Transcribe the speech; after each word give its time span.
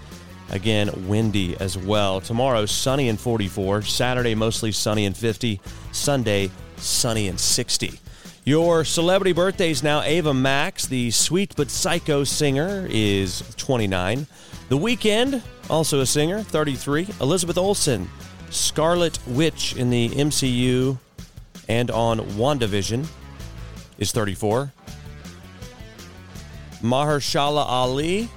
Again, 0.51 1.09
windy 1.09 1.57
as 1.57 1.77
well. 1.77 2.21
Tomorrow, 2.21 2.65
sunny 2.65 3.09
and 3.09 3.19
44. 3.19 3.81
Saturday, 3.81 4.35
mostly 4.35 4.71
sunny 4.71 5.05
and 5.05 5.17
50. 5.17 5.59
Sunday, 5.91 6.49
sunny 6.77 7.27
and 7.27 7.37
60. 7.37 7.99
Your 8.45 8.85
celebrity 8.85 9.33
birthdays 9.33 9.83
now. 9.83 10.01
Ava 10.01 10.33
Max, 10.33 10.85
the 10.85 11.11
sweet 11.11 11.53
but 11.57 11.69
psycho 11.69 12.23
singer, 12.23 12.87
is 12.89 13.53
29. 13.57 14.25
The 14.69 14.77
Weeknd, 14.77 15.41
also 15.69 15.99
a 15.99 16.05
singer, 16.05 16.41
33. 16.41 17.09
Elizabeth 17.19 17.57
Olsen, 17.57 18.09
Scarlet 18.49 19.19
Witch 19.27 19.75
in 19.75 19.89
the 19.89 20.07
MCU 20.07 20.97
and 21.67 21.91
on 21.91 22.19
WandaVision, 22.19 23.05
is 23.97 24.11
34. 24.11 24.71
Mahershala 26.81 27.65
Ali, 27.65 28.29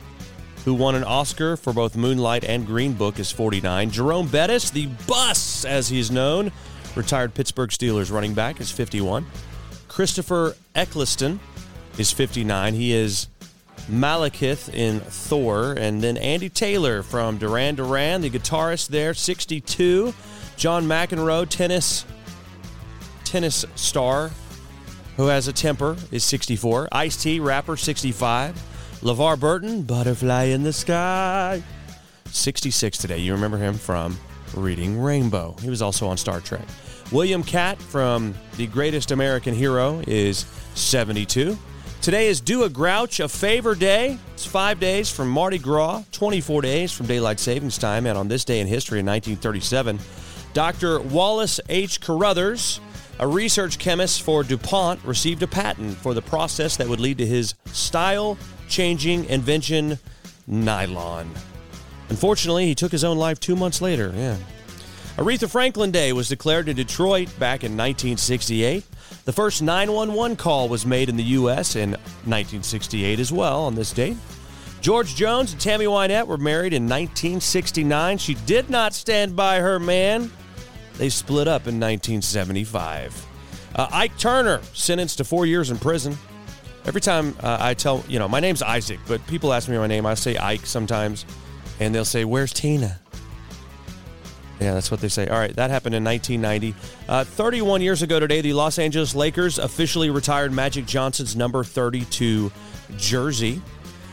who 0.64 0.74
won 0.74 0.94
an 0.94 1.04
Oscar 1.04 1.56
for 1.56 1.72
both 1.72 1.96
Moonlight 1.96 2.44
and 2.44 2.66
Green 2.66 2.92
Book, 2.92 3.18
is 3.18 3.30
49. 3.30 3.90
Jerome 3.90 4.28
Bettis, 4.28 4.70
the 4.70 4.86
bus 5.06 5.64
as 5.64 5.88
he's 5.88 6.10
known, 6.10 6.52
retired 6.94 7.34
Pittsburgh 7.34 7.70
Steelers 7.70 8.12
running 8.12 8.34
back, 8.34 8.60
is 8.60 8.70
51. 8.70 9.26
Christopher 9.88 10.54
Eccleston 10.74 11.40
is 11.98 12.12
59. 12.12 12.74
He 12.74 12.92
is 12.92 13.28
Malekith 13.90 14.72
in 14.72 15.00
Thor. 15.00 15.72
And 15.72 16.02
then 16.02 16.16
Andy 16.16 16.48
Taylor 16.48 17.02
from 17.02 17.38
Duran 17.38 17.74
Duran, 17.76 18.20
the 18.20 18.30
guitarist 18.30 18.88
there, 18.88 19.14
62. 19.14 20.14
John 20.56 20.86
McEnroe, 20.86 21.48
tennis 21.48 22.04
tennis 23.24 23.64
star, 23.74 24.30
who 25.16 25.26
has 25.26 25.48
a 25.48 25.52
temper, 25.52 25.96
is 26.10 26.24
64. 26.24 26.88
Ice 26.92 27.16
T, 27.16 27.40
rapper, 27.40 27.76
65. 27.76 28.54
LeVar 29.02 29.38
Burton, 29.38 29.82
butterfly 29.82 30.44
in 30.44 30.62
the 30.62 30.72
sky, 30.72 31.62
66 32.26 32.98
today. 32.98 33.18
You 33.18 33.32
remember 33.32 33.58
him 33.58 33.74
from 33.74 34.18
Reading 34.54 35.00
Rainbow. 35.00 35.54
He 35.60 35.70
was 35.70 35.82
also 35.82 36.06
on 36.06 36.16
Star 36.16 36.40
Trek. 36.40 36.64
William 37.12 37.42
Katt 37.42 37.80
from 37.80 38.34
The 38.56 38.66
Greatest 38.66 39.10
American 39.10 39.54
Hero 39.54 40.02
is 40.06 40.46
72. 40.74 41.56
Today 42.02 42.28
is 42.28 42.40
Do 42.40 42.64
a 42.64 42.68
Grouch 42.68 43.20
a 43.20 43.28
Favor 43.28 43.74
Day. 43.74 44.18
It's 44.34 44.46
five 44.46 44.80
days 44.80 45.10
from 45.10 45.28
Mardi 45.28 45.58
Gras, 45.58 46.02
24 46.12 46.62
days 46.62 46.92
from 46.92 47.06
Daylight 47.06 47.40
Savings 47.40 47.78
Time, 47.78 48.06
and 48.06 48.16
on 48.18 48.28
this 48.28 48.44
day 48.44 48.60
in 48.60 48.66
history 48.66 49.00
in 49.00 49.06
1937, 49.06 49.98
Dr. 50.52 51.00
Wallace 51.00 51.60
H. 51.68 52.00
Carothers, 52.00 52.80
a 53.18 53.26
research 53.26 53.78
chemist 53.78 54.22
for 54.22 54.42
DuPont, 54.42 55.02
received 55.04 55.42
a 55.42 55.46
patent 55.46 55.96
for 55.96 56.14
the 56.14 56.22
process 56.22 56.76
that 56.76 56.88
would 56.88 57.00
lead 57.00 57.18
to 57.18 57.26
his 57.26 57.54
style 57.66 58.36
changing 58.68 59.24
invention, 59.26 59.98
nylon. 60.46 61.30
Unfortunately, 62.08 62.66
he 62.66 62.74
took 62.74 62.92
his 62.92 63.04
own 63.04 63.16
life 63.16 63.40
two 63.40 63.56
months 63.56 63.80
later. 63.80 64.12
Yeah. 64.14 64.36
Aretha 65.16 65.50
Franklin 65.50 65.90
Day 65.90 66.12
was 66.12 66.28
declared 66.28 66.68
in 66.68 66.76
Detroit 66.76 67.28
back 67.38 67.64
in 67.64 67.72
1968. 67.72 68.84
The 69.24 69.32
first 69.32 69.62
911 69.62 70.36
call 70.36 70.68
was 70.68 70.84
made 70.84 71.08
in 71.08 71.16
the 71.16 71.24
U.S. 71.24 71.74
in 71.74 71.92
1968 71.92 73.18
as 73.18 73.32
well 73.32 73.62
on 73.62 73.74
this 73.74 73.92
date. 73.92 74.16
George 74.82 75.16
Jones 75.16 75.52
and 75.52 75.60
Tammy 75.60 75.86
Wynette 75.86 76.26
were 76.26 76.36
married 76.36 76.72
in 76.72 76.84
1969. 76.84 78.18
She 78.18 78.34
did 78.34 78.68
not 78.68 78.94
stand 78.94 79.34
by 79.34 79.58
her 79.58 79.80
man. 79.80 80.30
They 80.98 81.08
split 81.08 81.46
up 81.46 81.66
in 81.66 81.78
1975. 81.78 83.26
Uh, 83.74 83.88
Ike 83.92 84.16
Turner 84.18 84.60
sentenced 84.72 85.18
to 85.18 85.24
four 85.24 85.44
years 85.46 85.70
in 85.70 85.78
prison. 85.78 86.16
Every 86.86 87.00
time 87.00 87.36
uh, 87.42 87.58
I 87.60 87.74
tell, 87.74 88.04
you 88.08 88.18
know, 88.18 88.28
my 88.28 88.40
name's 88.40 88.62
Isaac, 88.62 89.00
but 89.06 89.24
people 89.26 89.52
ask 89.52 89.68
me 89.68 89.76
my 89.76 89.86
name, 89.86 90.06
I 90.06 90.14
say 90.14 90.36
Ike 90.36 90.64
sometimes, 90.64 91.26
and 91.80 91.94
they'll 91.94 92.04
say, 92.04 92.24
Where's 92.24 92.52
Tina? 92.52 93.00
Yeah, 94.60 94.72
that's 94.72 94.90
what 94.90 95.00
they 95.00 95.08
say. 95.08 95.28
All 95.28 95.38
right, 95.38 95.54
that 95.56 95.68
happened 95.68 95.94
in 95.94 96.02
1990. 96.02 96.74
Uh, 97.08 97.24
31 97.24 97.82
years 97.82 98.00
ago 98.00 98.18
today, 98.18 98.40
the 98.40 98.54
Los 98.54 98.78
Angeles 98.78 99.14
Lakers 99.14 99.58
officially 99.58 100.08
retired 100.08 100.50
Magic 100.52 100.86
Johnson's 100.86 101.36
number 101.36 101.62
32 101.62 102.50
jersey. 102.96 103.60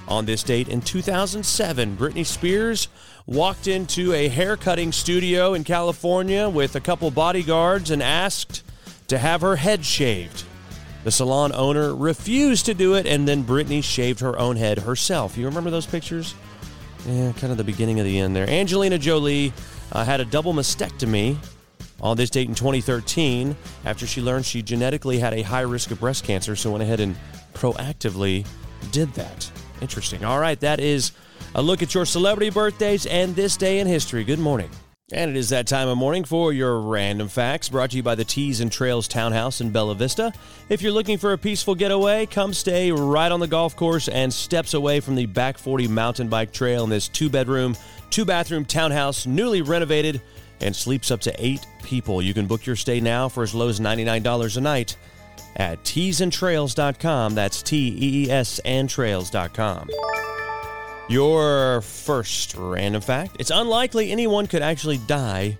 On 0.05 0.25
this 0.25 0.43
date 0.43 0.67
in 0.67 0.81
2007, 0.81 1.95
Britney 1.95 2.25
Spears 2.25 2.89
walked 3.25 3.67
into 3.67 4.13
a 4.13 4.27
haircutting 4.27 4.91
studio 4.91 5.53
in 5.53 5.63
California 5.63 6.49
with 6.49 6.75
a 6.75 6.79
couple 6.79 7.09
bodyguards 7.09 7.89
and 7.91 8.03
asked 8.03 8.63
to 9.07 9.17
have 9.17 9.41
her 9.41 9.55
head 9.55 9.85
shaved. 9.85 10.43
The 11.03 11.11
salon 11.11 11.51
owner 11.53 11.93
refused 11.93 12.65
to 12.67 12.73
do 12.73 12.95
it, 12.95 13.05
and 13.05 13.27
then 13.27 13.43
Britney 13.43 13.83
shaved 13.83 14.21
her 14.21 14.37
own 14.39 14.55
head 14.55 14.79
herself. 14.79 15.37
You 15.37 15.45
remember 15.45 15.69
those 15.69 15.85
pictures? 15.85 16.33
Yeah, 17.05 17.33
kind 17.33 17.51
of 17.51 17.57
the 17.57 17.63
beginning 17.65 17.99
of 17.99 18.05
the 18.05 18.19
end 18.19 18.35
there. 18.35 18.49
Angelina 18.49 18.97
Jolie 18.97 19.51
uh, 19.91 20.05
had 20.05 20.21
a 20.21 20.25
double 20.25 20.53
mastectomy 20.53 21.37
on 22.01 22.15
this 22.15 22.29
date 22.29 22.47
in 22.47 22.55
2013 22.55 23.55
after 23.85 24.07
she 24.07 24.21
learned 24.21 24.45
she 24.45 24.61
genetically 24.61 25.19
had 25.19 25.33
a 25.33 25.41
high 25.41 25.61
risk 25.61 25.91
of 25.91 25.99
breast 25.99 26.23
cancer, 26.23 26.55
so 26.55 26.71
went 26.71 26.83
ahead 26.83 27.01
and 27.01 27.15
proactively 27.53 28.45
did 28.91 29.13
that. 29.13 29.51
Interesting. 29.81 30.23
All 30.23 30.39
right, 30.39 30.59
that 30.61 30.79
is 30.79 31.11
a 31.55 31.61
look 31.61 31.81
at 31.81 31.93
your 31.93 32.05
celebrity 32.05 32.49
birthdays 32.49 33.05
and 33.05 33.35
this 33.35 33.57
day 33.57 33.79
in 33.79 33.87
history. 33.87 34.23
Good 34.23 34.39
morning. 34.39 34.69
And 35.11 35.29
it 35.29 35.37
is 35.37 35.49
that 35.49 35.67
time 35.67 35.89
of 35.89 35.97
morning 35.97 36.23
for 36.23 36.53
your 36.53 36.79
random 36.79 37.27
facts 37.27 37.69
brought 37.69 37.91
to 37.91 37.97
you 37.97 38.03
by 38.03 38.15
the 38.15 38.25
Tees 38.25 38.61
and 38.61 38.71
Trails 38.71 39.07
Townhouse 39.07 39.61
in 39.61 39.69
Bella 39.69 39.93
Vista. 39.93 40.33
If 40.69 40.81
you're 40.81 40.93
looking 40.93 41.17
for 41.17 41.33
a 41.33 41.37
peaceful 41.37 41.75
getaway, 41.75 42.25
come 42.25 42.53
stay 42.53 42.91
right 42.91 43.31
on 43.31 43.39
the 43.39 43.47
golf 43.47 43.75
course 43.75 44.07
and 44.07 44.33
steps 44.33 44.73
away 44.73 45.01
from 45.01 45.15
the 45.15 45.25
Back 45.25 45.57
40 45.57 45.87
mountain 45.89 46.29
bike 46.29 46.51
trail 46.51 46.83
in 46.83 46.89
this 46.89 47.07
two 47.07 47.29
bedroom, 47.29 47.75
two 48.09 48.25
bathroom 48.25 48.65
townhouse, 48.65 49.27
newly 49.27 49.61
renovated 49.61 50.21
and 50.61 50.75
sleeps 50.75 51.11
up 51.11 51.19
to 51.21 51.35
eight 51.37 51.65
people. 51.83 52.21
You 52.21 52.33
can 52.33 52.47
book 52.47 52.65
your 52.65 52.75
stay 52.75 52.99
now 52.99 53.29
for 53.29 53.43
as 53.43 53.53
low 53.53 53.67
as 53.67 53.79
$99 53.79 54.57
a 54.57 54.61
night 54.61 54.95
at 55.57 55.83
teesandtrails.com. 55.83 57.35
That's 57.35 57.61
T 57.61 57.77
E 57.89 58.25
E 58.25 58.31
S 58.31 58.59
and 58.59 58.89
trails.com. 58.89 59.89
Your 61.09 61.81
first 61.81 62.55
random 62.55 63.01
fact 63.01 63.35
it's 63.39 63.51
unlikely 63.51 64.11
anyone 64.11 64.47
could 64.47 64.61
actually 64.61 64.99
die 64.99 65.57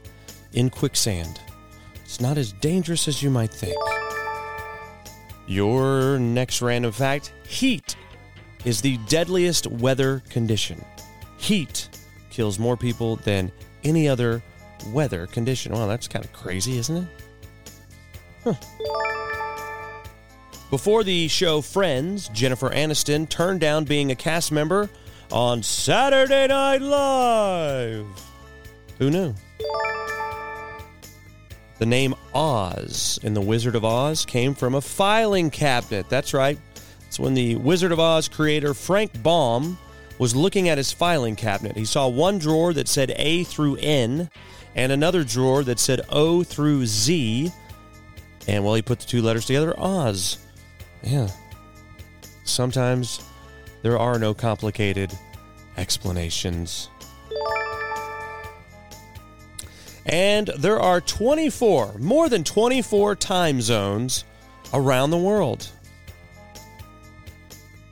in 0.54 0.70
quicksand. 0.70 1.42
It's 2.04 2.22
not 2.22 2.38
as 2.38 2.54
dangerous 2.54 3.08
as 3.08 3.22
you 3.22 3.30
might 3.30 3.52
think. 3.54 3.78
Your 5.48 6.18
next 6.18 6.62
random 6.62 6.92
fact 6.92 7.34
heat 7.46 7.98
is 8.64 8.80
the 8.80 8.98
deadliest 9.10 9.68
weather 9.68 10.24
condition. 10.30 10.84
Heat 11.38 11.90
kills 12.30 12.58
more 12.58 12.78
people 12.78 13.18
than 13.18 13.52
any 13.84 14.08
other 14.08 14.42
weather 14.88 15.28
condition. 15.28 15.74
Well, 15.74 15.88
that's 15.88 16.08
kind 16.08 16.24
of 16.24 16.32
crazy, 16.32 16.78
isn't 16.78 16.98
it? 16.98 17.08
Huh. 18.46 18.54
Before 20.70 21.04
the 21.04 21.28
show 21.28 21.62
Friends, 21.62 22.30
Jennifer 22.30 22.70
Aniston 22.70 23.28
turned 23.28 23.60
down 23.60 23.84
being 23.84 24.12
a 24.12 24.16
cast 24.16 24.52
member 24.52 24.90
on 25.34 25.64
Saturday 25.64 26.46
Night 26.46 26.82
Live. 26.84 28.06
Who 29.00 29.10
knew? 29.10 29.34
The 31.80 31.88
name 31.88 32.14
Oz 32.36 33.20
in 33.24 33.34
The 33.34 33.42
Wizard 33.42 33.76
of 33.76 33.84
Oz 33.84 34.26
came 34.26 34.54
from 34.54 34.76
a 34.76 34.82
filing 34.82 35.50
cabinet. 35.50 36.08
That's 36.08 36.36
right. 36.36 36.60
It's 37.08 37.20
when 37.20 37.34
the 37.34 37.56
Wizard 37.56 37.92
of 37.92 38.00
Oz 38.00 38.28
creator 38.28 38.76
Frank 38.76 39.24
Baum 39.24 39.80
was 40.20 40.36
looking 40.36 40.70
at 40.70 40.78
his 40.78 40.92
filing 40.92 41.36
cabinet. 41.36 41.76
He 41.76 41.86
saw 41.86 42.08
one 42.08 42.38
drawer 42.38 42.72
that 42.74 42.88
said 42.88 43.12
A 43.16 43.44
through 43.44 43.78
N 43.78 44.30
and 44.76 44.92
another 44.92 45.24
drawer 45.24 45.64
that 45.64 45.80
said 45.80 46.02
O 46.10 46.44
through 46.44 46.86
Z. 46.86 47.52
And 48.48 48.64
well, 48.64 48.76
he 48.76 48.84
put 48.84 49.00
the 49.00 49.08
two 49.08 49.24
letters 49.24 49.48
together 49.48 49.74
Oz. 49.80 50.38
Yeah. 51.02 51.28
Sometimes 52.44 53.20
there 53.82 53.98
are 54.00 54.18
no 54.18 54.34
complicated 54.34 55.12
explanations. 55.78 56.90
And 60.06 60.50
there 60.58 60.80
are 60.80 61.00
24, 61.00 61.96
more 62.00 62.30
than 62.30 62.44
24 62.44 63.16
time 63.16 63.62
zones 63.62 64.26
around 64.74 65.12
the 65.12 65.18
world. 65.18 65.70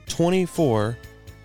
24 0.06 0.98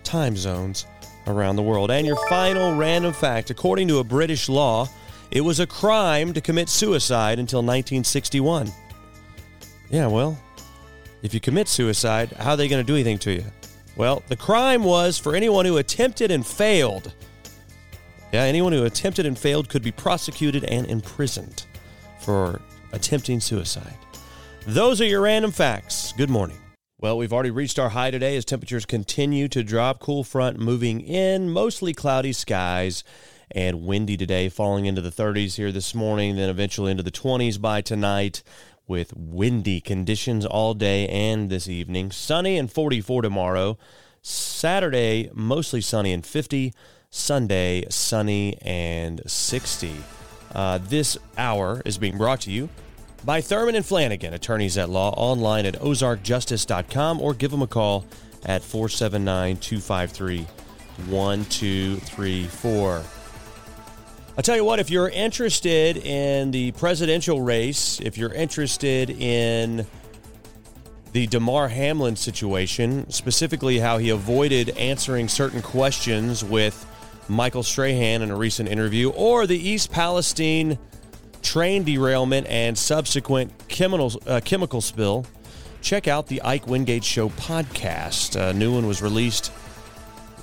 time 0.04 0.36
zones 0.36 0.86
around 1.26 1.56
the 1.56 1.62
world. 1.62 1.90
And 1.90 2.06
your 2.06 2.18
final 2.28 2.76
random 2.76 3.12
fact 3.12 3.50
according 3.50 3.88
to 3.88 3.98
a 3.98 4.04
British 4.04 4.48
law, 4.48 4.88
it 5.30 5.40
was 5.40 5.60
a 5.60 5.66
crime 5.66 6.32
to 6.32 6.40
commit 6.40 6.68
suicide 6.68 7.38
until 7.38 7.58
1961. 7.60 8.70
Yeah, 9.90 10.06
well, 10.06 10.38
if 11.22 11.34
you 11.34 11.40
commit 11.40 11.68
suicide, 11.68 12.30
how 12.32 12.52
are 12.52 12.56
they 12.56 12.68
going 12.68 12.84
to 12.84 12.86
do 12.86 12.94
anything 12.94 13.18
to 13.18 13.32
you? 13.32 13.44
Well, 13.98 14.22
the 14.28 14.36
crime 14.36 14.84
was 14.84 15.18
for 15.18 15.34
anyone 15.34 15.66
who 15.66 15.78
attempted 15.78 16.30
and 16.30 16.46
failed. 16.46 17.12
Yeah, 18.32 18.42
anyone 18.42 18.72
who 18.72 18.84
attempted 18.84 19.26
and 19.26 19.36
failed 19.36 19.68
could 19.68 19.82
be 19.82 19.90
prosecuted 19.90 20.62
and 20.64 20.86
imprisoned 20.86 21.66
for 22.20 22.60
attempting 22.92 23.40
suicide. 23.40 23.96
Those 24.68 25.00
are 25.00 25.04
your 25.04 25.22
random 25.22 25.50
facts. 25.50 26.12
Good 26.16 26.30
morning. 26.30 26.58
Well, 27.00 27.18
we've 27.18 27.32
already 27.32 27.50
reached 27.50 27.80
our 27.80 27.88
high 27.88 28.12
today 28.12 28.36
as 28.36 28.44
temperatures 28.44 28.86
continue 28.86 29.48
to 29.48 29.64
drop. 29.64 29.98
Cool 29.98 30.22
front 30.22 30.60
moving 30.60 31.00
in, 31.00 31.50
mostly 31.50 31.92
cloudy 31.92 32.32
skies 32.32 33.02
and 33.50 33.82
windy 33.82 34.16
today, 34.16 34.48
falling 34.48 34.86
into 34.86 35.00
the 35.00 35.10
30s 35.10 35.56
here 35.56 35.72
this 35.72 35.92
morning, 35.92 36.36
then 36.36 36.50
eventually 36.50 36.92
into 36.92 37.02
the 37.02 37.10
20s 37.10 37.60
by 37.60 37.80
tonight 37.80 38.44
with 38.88 39.12
windy 39.14 39.80
conditions 39.80 40.44
all 40.44 40.74
day 40.74 41.06
and 41.08 41.50
this 41.50 41.68
evening. 41.68 42.10
Sunny 42.10 42.58
and 42.58 42.72
44 42.72 43.22
tomorrow. 43.22 43.78
Saturday, 44.22 45.30
mostly 45.32 45.80
sunny 45.80 46.12
and 46.12 46.26
50. 46.26 46.74
Sunday, 47.10 47.84
sunny 47.88 48.58
and 48.62 49.22
60. 49.26 49.94
Uh, 50.54 50.78
this 50.78 51.16
hour 51.36 51.82
is 51.84 51.98
being 51.98 52.18
brought 52.18 52.40
to 52.40 52.50
you 52.50 52.68
by 53.24 53.40
Thurman 53.40 53.74
and 53.74 53.84
Flanagan, 53.84 54.34
attorneys 54.34 54.78
at 54.78 54.88
law, 54.88 55.12
online 55.16 55.66
at 55.66 55.74
ozarkjustice.com 55.74 57.20
or 57.20 57.34
give 57.34 57.50
them 57.50 57.62
a 57.62 57.66
call 57.66 58.06
at 58.44 58.62
479 58.62 59.56
253 59.58 60.46
1234. 61.06 63.17
I'll 64.38 64.42
tell 64.42 64.54
you 64.54 64.62
what, 64.62 64.78
if 64.78 64.88
you're 64.88 65.08
interested 65.08 65.96
in 65.96 66.52
the 66.52 66.70
presidential 66.70 67.42
race, 67.42 67.98
if 68.00 68.16
you're 68.16 68.32
interested 68.32 69.10
in 69.10 69.84
the 71.10 71.26
Damar 71.26 71.66
Hamlin 71.66 72.14
situation, 72.14 73.10
specifically 73.10 73.80
how 73.80 73.98
he 73.98 74.10
avoided 74.10 74.68
answering 74.78 75.26
certain 75.26 75.60
questions 75.60 76.44
with 76.44 76.86
Michael 77.26 77.64
Strahan 77.64 78.22
in 78.22 78.30
a 78.30 78.36
recent 78.36 78.68
interview, 78.68 79.10
or 79.10 79.44
the 79.48 79.58
East 79.58 79.90
Palestine 79.90 80.78
train 81.42 81.82
derailment 81.82 82.46
and 82.46 82.78
subsequent 82.78 83.50
chemical, 83.66 84.22
uh, 84.24 84.40
chemical 84.44 84.80
spill, 84.80 85.26
check 85.82 86.06
out 86.06 86.28
the 86.28 86.40
Ike 86.42 86.68
Wingate 86.68 87.02
Show 87.02 87.30
podcast. 87.30 88.36
A 88.40 88.52
new 88.52 88.72
one 88.72 88.86
was 88.86 89.02
released 89.02 89.50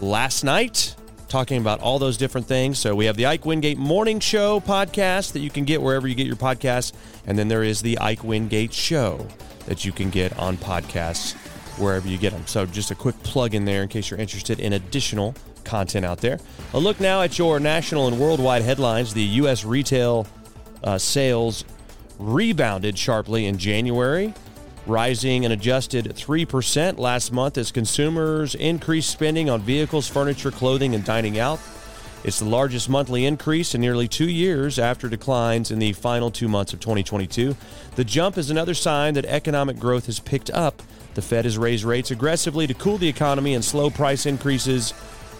last 0.02 0.44
night 0.44 0.98
talking 1.28 1.60
about 1.60 1.80
all 1.82 2.00
those 2.00 2.18
different 2.18 2.48
things. 2.48 2.80
So 2.80 2.96
we 2.96 3.06
have 3.06 3.18
the 3.18 3.26
Ike 3.26 3.46
Wingate 3.46 3.78
Morning 3.78 4.20
Show 4.20 4.60
podcast 4.60 5.34
that 5.34 5.40
you 5.40 5.50
can 5.50 5.66
get 5.66 5.82
wherever 5.82 6.08
you 6.08 6.16
get 6.16 6.28
your 6.28 6.36
podcasts. 6.36 6.94
And 7.26 7.38
then 7.38 7.48
there 7.48 7.64
is 7.64 7.82
the 7.82 7.98
Ike 8.00 8.24
Wingate 8.24 8.74
Show 8.74 9.28
that 9.66 9.86
you 9.86 9.92
can 9.92 10.10
get 10.10 10.38
on 10.38 10.58
podcasts 10.58 11.34
wherever 11.80 12.08
you 12.08 12.18
get 12.18 12.32
them. 12.32 12.46
So 12.48 12.66
just 12.66 12.92
a 12.92 12.96
quick 12.96 13.22
plug 13.24 13.54
in 13.54 13.66
there 13.66 13.82
in 13.82 13.90
case 13.90 14.10
you're 14.10 14.20
interested 14.20 14.60
in 14.60 14.74
additional 14.74 15.36
content 15.64 16.06
out 16.06 16.20
there. 16.20 16.40
A 16.74 16.80
look 16.80 17.00
now 17.00 17.22
at 17.22 17.38
your 17.38 17.60
national 17.60 18.08
and 18.08 18.20
worldwide 18.20 18.62
headlines. 18.62 19.14
The 19.14 19.24
U.S. 19.24 19.66
retail 19.66 20.28
uh, 20.84 20.98
sales 20.98 21.66
rebounded 22.20 22.98
sharply 22.98 23.46
in 23.46 23.58
January, 23.58 24.34
rising 24.86 25.46
an 25.46 25.52
adjusted 25.52 26.06
3% 26.06 26.98
last 26.98 27.32
month 27.32 27.58
as 27.58 27.72
consumers 27.72 28.56
increased 28.56 29.10
spending 29.10 29.50
on 29.50 29.62
vehicles, 29.62 30.08
furniture, 30.08 30.52
clothing, 30.52 30.94
and 30.94 31.04
dining 31.04 31.40
out. 31.40 31.60
It's 32.24 32.40
the 32.40 32.46
largest 32.46 32.90
monthly 32.90 33.26
increase 33.26 33.76
in 33.76 33.82
nearly 33.82 34.08
two 34.08 34.30
years 34.30 34.80
after 34.80 35.08
declines 35.08 35.70
in 35.70 35.78
the 35.78 35.94
final 35.94 36.32
two 36.32 36.48
months 36.48 36.74
of 36.74 36.80
2022. 36.80 37.56
The 37.96 38.04
jump 38.04 38.38
is 38.38 38.50
another 38.50 38.74
sign 38.74 39.14
that 39.14 39.26
economic 39.26 39.78
growth 39.78 40.08
has 40.08 40.20
picked 40.20 40.50
up. 40.50 40.82
The 41.14 41.22
Fed 41.22 41.46
has 41.46 41.58
raised 41.58 41.84
rates 41.84 42.12
aggressively 42.12 42.66
to 42.68 42.74
cool 42.74 42.98
the 42.98 43.08
economy, 43.08 43.54
and 43.54 43.64
slow 43.64 43.90
price 43.90 44.26
increases. 44.26 44.94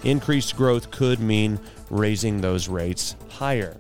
Increased 0.04 0.56
growth 0.56 0.92
could 0.92 1.20
mean 1.20 1.60
raising 1.90 2.42
those 2.42 2.68
rates 2.68 3.16
higher. 3.30 3.76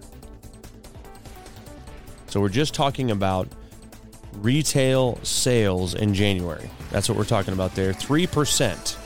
So 2.27 2.41
we're 2.41 2.49
just 2.49 2.73
talking 2.73 3.11
about 3.11 3.47
retail 4.41 5.19
sales 5.23 5.93
in 5.93 6.13
January. 6.13 6.69
That's 6.91 7.09
what 7.09 7.17
we're 7.17 7.25
talking 7.25 7.53
about 7.53 7.75
there. 7.75 7.93
3%. 7.93 8.97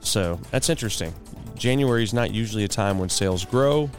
So 0.00 0.40
that's 0.50 0.68
interesting. 0.68 1.14
January 1.56 2.02
is 2.02 2.14
not 2.14 2.32
usually 2.32 2.64
a 2.64 2.68
time 2.68 2.98
when 2.98 3.08
sales 3.08 3.44
grow, 3.44 3.90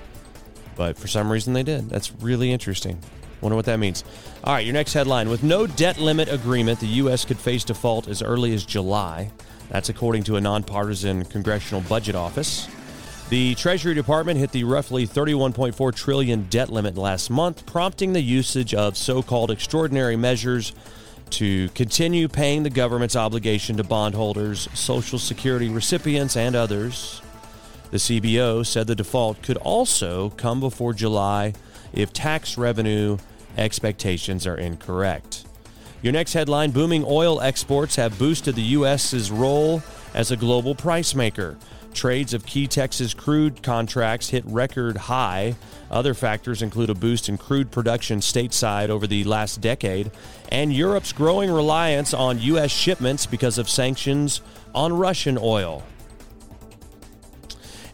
but 0.76 0.98
for 0.98 1.08
some 1.08 1.32
reason 1.32 1.54
they 1.54 1.64
did. 1.64 1.90
That's 1.90 2.12
really 2.16 2.52
interesting. 2.52 3.00
Wonder 3.42 3.56
what 3.56 3.66
that 3.66 3.78
means. 3.78 4.04
All 4.44 4.54
right, 4.54 4.66
your 4.66 4.74
next 4.74 4.94
headline. 4.94 5.30
With 5.30 5.44
no 5.44 5.68
debt 5.68 6.00
limit 6.00 6.30
agreement, 6.30 6.80
the 6.80 6.88
U.S. 6.88 7.26
could 7.26 7.38
face 7.38 7.64
default 7.64 8.08
as 8.08 8.22
early 8.22 8.54
as 8.54 8.66
July. 8.66 9.32
That's 9.70 9.90
according 9.90 10.24
to 10.24 10.38
a 10.38 10.42
nonpartisan 10.42 11.26
congressional 11.26 11.82
budget 11.82 12.16
office. 12.16 12.68
The 13.30 13.56
Treasury 13.56 13.94
Department 13.94 14.40
hit 14.40 14.54
the 14.54 14.64
roughly 14.64 15.06
31.4 15.06 15.94
trillion 15.94 16.44
debt 16.44 16.70
limit 16.70 16.96
last 16.96 17.30
month, 17.30 17.66
prompting 17.66 18.14
the 18.14 18.22
usage 18.22 18.74
of 18.74 18.96
so-called 18.96 19.52
extraordinary 19.52 20.16
measures 20.16 20.74
to 21.32 21.68
continue 21.70 22.30
paying 22.30 22.64
the 22.64 22.70
government's 22.70 23.18
obligation 23.18 23.76
to 23.78 23.84
bondholders, 23.84 24.70
Social 24.74 25.20
Security 25.20 25.68
recipients, 25.68 26.38
and 26.38 26.56
others. 26.56 27.22
The 27.92 27.98
CBO 27.98 28.66
said 28.66 28.88
the 28.88 28.96
default 28.96 29.42
could 29.42 29.58
also 29.58 30.30
come 30.32 30.62
before 30.62 30.94
July 30.94 31.54
if 31.92 32.14
tax 32.14 32.58
revenue 32.58 33.18
expectations 33.58 34.48
are 34.48 34.58
incorrect. 34.58 35.44
Your 36.02 36.14
next 36.14 36.32
headline 36.32 36.72
booming 36.72 37.04
oil 37.06 37.42
exports 37.42 37.98
have 37.98 38.18
boosted 38.18 38.56
the 38.56 38.62
U.S.'s 38.62 39.32
role 39.32 39.84
as 40.14 40.32
a 40.32 40.38
global 40.38 40.76
price 40.76 41.14
maker. 41.14 41.58
Trades 41.98 42.36
of 42.36 42.46
key 42.46 42.68
Texas 42.68 43.16
crude 43.16 43.64
contracts 43.64 44.30
hit 44.30 44.46
record 44.46 44.98
high. 44.98 45.56
Other 45.90 46.14
factors 46.14 46.62
include 46.62 46.92
a 46.92 46.94
boost 46.94 47.28
in 47.28 47.40
crude 47.40 47.72
production 47.72 48.20
stateside 48.20 48.90
over 48.90 49.08
the 49.08 49.24
last 49.24 49.62
decade 49.62 50.12
and 50.50 50.72
Europe's 50.72 51.12
growing 51.12 51.50
reliance 51.50 52.14
on 52.14 52.40
U.S. 52.40 52.70
shipments 52.70 53.26
because 53.26 53.58
of 53.58 53.68
sanctions 53.68 54.42
on 54.76 54.94
Russian 54.94 55.40
oil. 55.42 55.82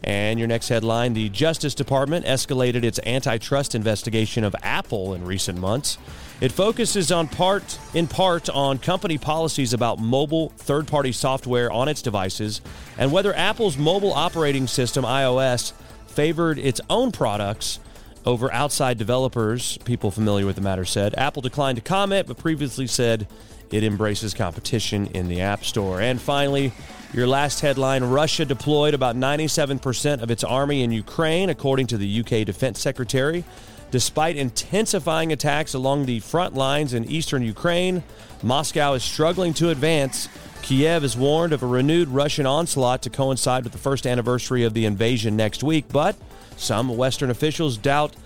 And 0.04 0.38
your 0.38 0.46
next 0.46 0.68
headline 0.68 1.14
the 1.14 1.30
Justice 1.30 1.74
Department 1.74 2.26
escalated 2.26 2.84
its 2.84 3.00
antitrust 3.06 3.74
investigation 3.74 4.44
of 4.44 4.54
Apple 4.62 5.14
in 5.14 5.24
recent 5.24 5.58
months. 5.58 5.96
It 6.42 6.52
focuses 6.52 7.10
on 7.10 7.26
part 7.26 7.78
in 7.94 8.06
part 8.06 8.50
on 8.50 8.78
company 8.78 9.16
policies 9.16 9.72
about 9.72 9.98
mobile 9.98 10.50
third-party 10.58 11.12
software 11.12 11.72
on 11.72 11.88
its 11.88 12.02
devices 12.02 12.60
and 12.98 13.12
whether 13.12 13.34
Apple's 13.34 13.78
mobile 13.78 14.12
operating 14.12 14.66
system 14.66 15.04
iOS 15.04 15.72
favored 16.06 16.58
its 16.58 16.82
own 16.90 17.10
products 17.10 17.80
over 18.26 18.52
outside 18.52 18.98
developers, 18.98 19.78
people 19.84 20.10
familiar 20.10 20.44
with 20.44 20.56
the 20.56 20.62
matter 20.62 20.84
said. 20.84 21.14
Apple 21.16 21.40
declined 21.40 21.76
to 21.76 21.82
comment 21.82 22.26
but 22.26 22.36
previously 22.36 22.86
said 22.86 23.26
it 23.70 23.82
embraces 23.82 24.34
competition 24.34 25.06
in 25.08 25.28
the 25.28 25.40
App 25.40 25.64
Store. 25.64 26.00
And 26.00 26.20
finally, 26.20 26.72
your 27.14 27.28
last 27.28 27.60
headline 27.60 28.02
Russia 28.02 28.44
deployed 28.44 28.92
about 28.92 29.14
97% 29.14 30.20
of 30.20 30.32
its 30.32 30.42
army 30.42 30.82
in 30.82 30.90
Ukraine, 30.90 31.48
according 31.48 31.86
to 31.86 31.96
the 31.96 32.20
UK 32.20 32.44
Defense 32.44 32.80
Secretary. 32.80 33.44
Despite 33.92 34.36
intensifying 34.36 35.32
attacks 35.32 35.74
along 35.74 36.06
the 36.06 36.18
front 36.18 36.54
lines 36.54 36.92
in 36.92 37.04
eastern 37.04 37.42
Ukraine, 37.42 38.02
Moscow 38.42 38.94
is 38.94 39.04
struggling 39.04 39.54
to 39.54 39.70
advance. 39.70 40.28
Kiev 40.62 41.04
is 41.04 41.16
warned 41.16 41.52
of 41.52 41.62
a 41.62 41.66
renewed 41.66 42.08
Russian 42.08 42.46
onslaught 42.46 43.02
to 43.02 43.10
coincide 43.10 43.62
with 43.62 43.72
the 43.72 43.78
first 43.78 44.08
anniversary 44.08 44.64
of 44.64 44.74
the 44.74 44.84
invasion 44.84 45.36
next 45.36 45.62
week, 45.62 45.84
but 45.92 46.16
some 46.56 46.96
Western 46.96 47.30
officials 47.30 47.76
doubt 47.76 48.16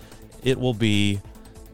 it 0.43 0.59
will 0.59 0.73
be 0.73 1.21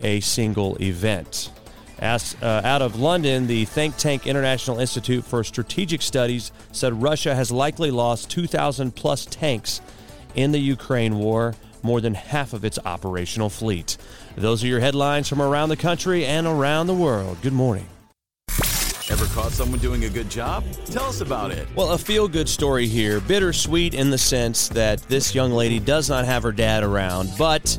a 0.02 0.20
single 0.20 0.76
event. 0.82 1.50
As, 2.00 2.36
uh, 2.42 2.62
out 2.64 2.82
of 2.82 3.00
London, 3.00 3.48
the 3.48 3.66
think 3.66 3.96
tank 3.98 4.28
International 4.28 4.80
Institute 4.80 5.24
for 5.24 5.44
Strategic 5.44 6.02
Studies 6.02 6.52
said 6.72 7.02
Russia 7.02 7.34
has 7.34 7.52
likely 7.52 7.90
lost 7.90 8.30
2,000 8.30 8.96
plus 8.96 9.26
tanks 9.26 9.82
in 10.36 10.52
the 10.52 10.60
Ukraine 10.60 11.18
war, 11.18 11.56
more 11.82 12.02
than 12.02 12.16
half 12.16 12.54
of 12.54 12.66
its 12.66 12.80
operational 12.84 13.50
fleet. 13.50 13.98
Those 14.36 14.64
are 14.64 14.68
your 14.68 14.80
headlines 14.80 15.30
from 15.30 15.42
around 15.42 15.70
the 15.70 15.78
country 15.78 16.26
and 16.26 16.46
around 16.48 16.88
the 16.88 16.94
world. 16.94 17.38
Good 17.42 17.54
morning. 17.54 17.88
Ever 19.08 19.28
caught 19.28 19.52
someone 19.52 19.80
doing 19.80 20.04
a 20.06 20.10
good 20.10 20.30
job? 20.30 20.64
Tell 20.86 21.06
us 21.06 21.22
about 21.22 21.52
it. 21.52 21.68
Well, 21.76 21.92
a 21.92 21.98
feel 21.98 22.28
good 22.28 22.50
story 22.50 22.88
here. 22.88 23.22
Bittersweet 23.22 23.94
in 23.94 24.10
the 24.10 24.18
sense 24.18 24.68
that 24.70 25.00
this 25.04 25.36
young 25.36 25.52
lady 25.52 25.80
does 25.80 26.10
not 26.10 26.26
have 26.26 26.42
her 26.42 26.52
dad 26.52 26.84
around, 26.84 27.30
but 27.38 27.78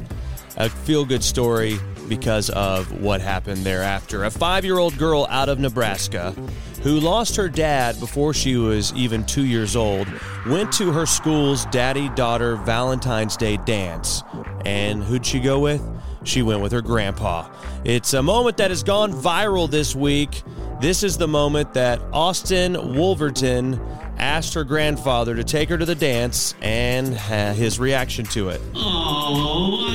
a 0.56 0.70
feel 0.70 1.04
good 1.04 1.24
story 1.24 1.80
because 2.08 2.50
of 2.50 3.00
what 3.00 3.20
happened 3.20 3.58
thereafter. 3.58 4.24
A 4.24 4.30
five 4.30 4.64
year 4.64 4.78
old 4.78 4.96
girl 4.98 5.26
out 5.30 5.48
of 5.48 5.58
Nebraska 5.58 6.34
who 6.82 7.00
lost 7.00 7.36
her 7.36 7.48
dad 7.48 7.98
before 7.98 8.32
she 8.32 8.56
was 8.56 8.92
even 8.94 9.24
two 9.24 9.44
years 9.44 9.74
old 9.74 10.06
went 10.46 10.70
to 10.72 10.92
her 10.92 11.04
school's 11.04 11.64
daddy 11.66 12.08
daughter 12.10 12.56
Valentine's 12.56 13.36
Day 13.36 13.56
dance. 13.58 14.22
And 14.64 15.02
who'd 15.02 15.26
she 15.26 15.40
go 15.40 15.58
with? 15.58 15.82
She 16.24 16.42
went 16.42 16.60
with 16.60 16.72
her 16.72 16.82
grandpa. 16.82 17.48
It's 17.84 18.14
a 18.14 18.22
moment 18.22 18.56
that 18.58 18.70
has 18.70 18.82
gone 18.82 19.12
viral 19.12 19.70
this 19.70 19.94
week. 19.94 20.42
This 20.80 21.02
is 21.02 21.18
the 21.18 21.28
moment 21.28 21.74
that 21.74 22.00
Austin 22.12 22.94
Wolverton 22.94 23.80
asked 24.18 24.54
her 24.54 24.64
grandfather 24.64 25.34
to 25.34 25.44
take 25.44 25.68
her 25.68 25.78
to 25.78 25.84
the 25.84 25.94
dance 25.94 26.54
and 26.62 27.14
his 27.56 27.78
reaction 27.78 28.24
to 28.26 28.48
it. 28.50 28.60
Oh, 28.74 29.92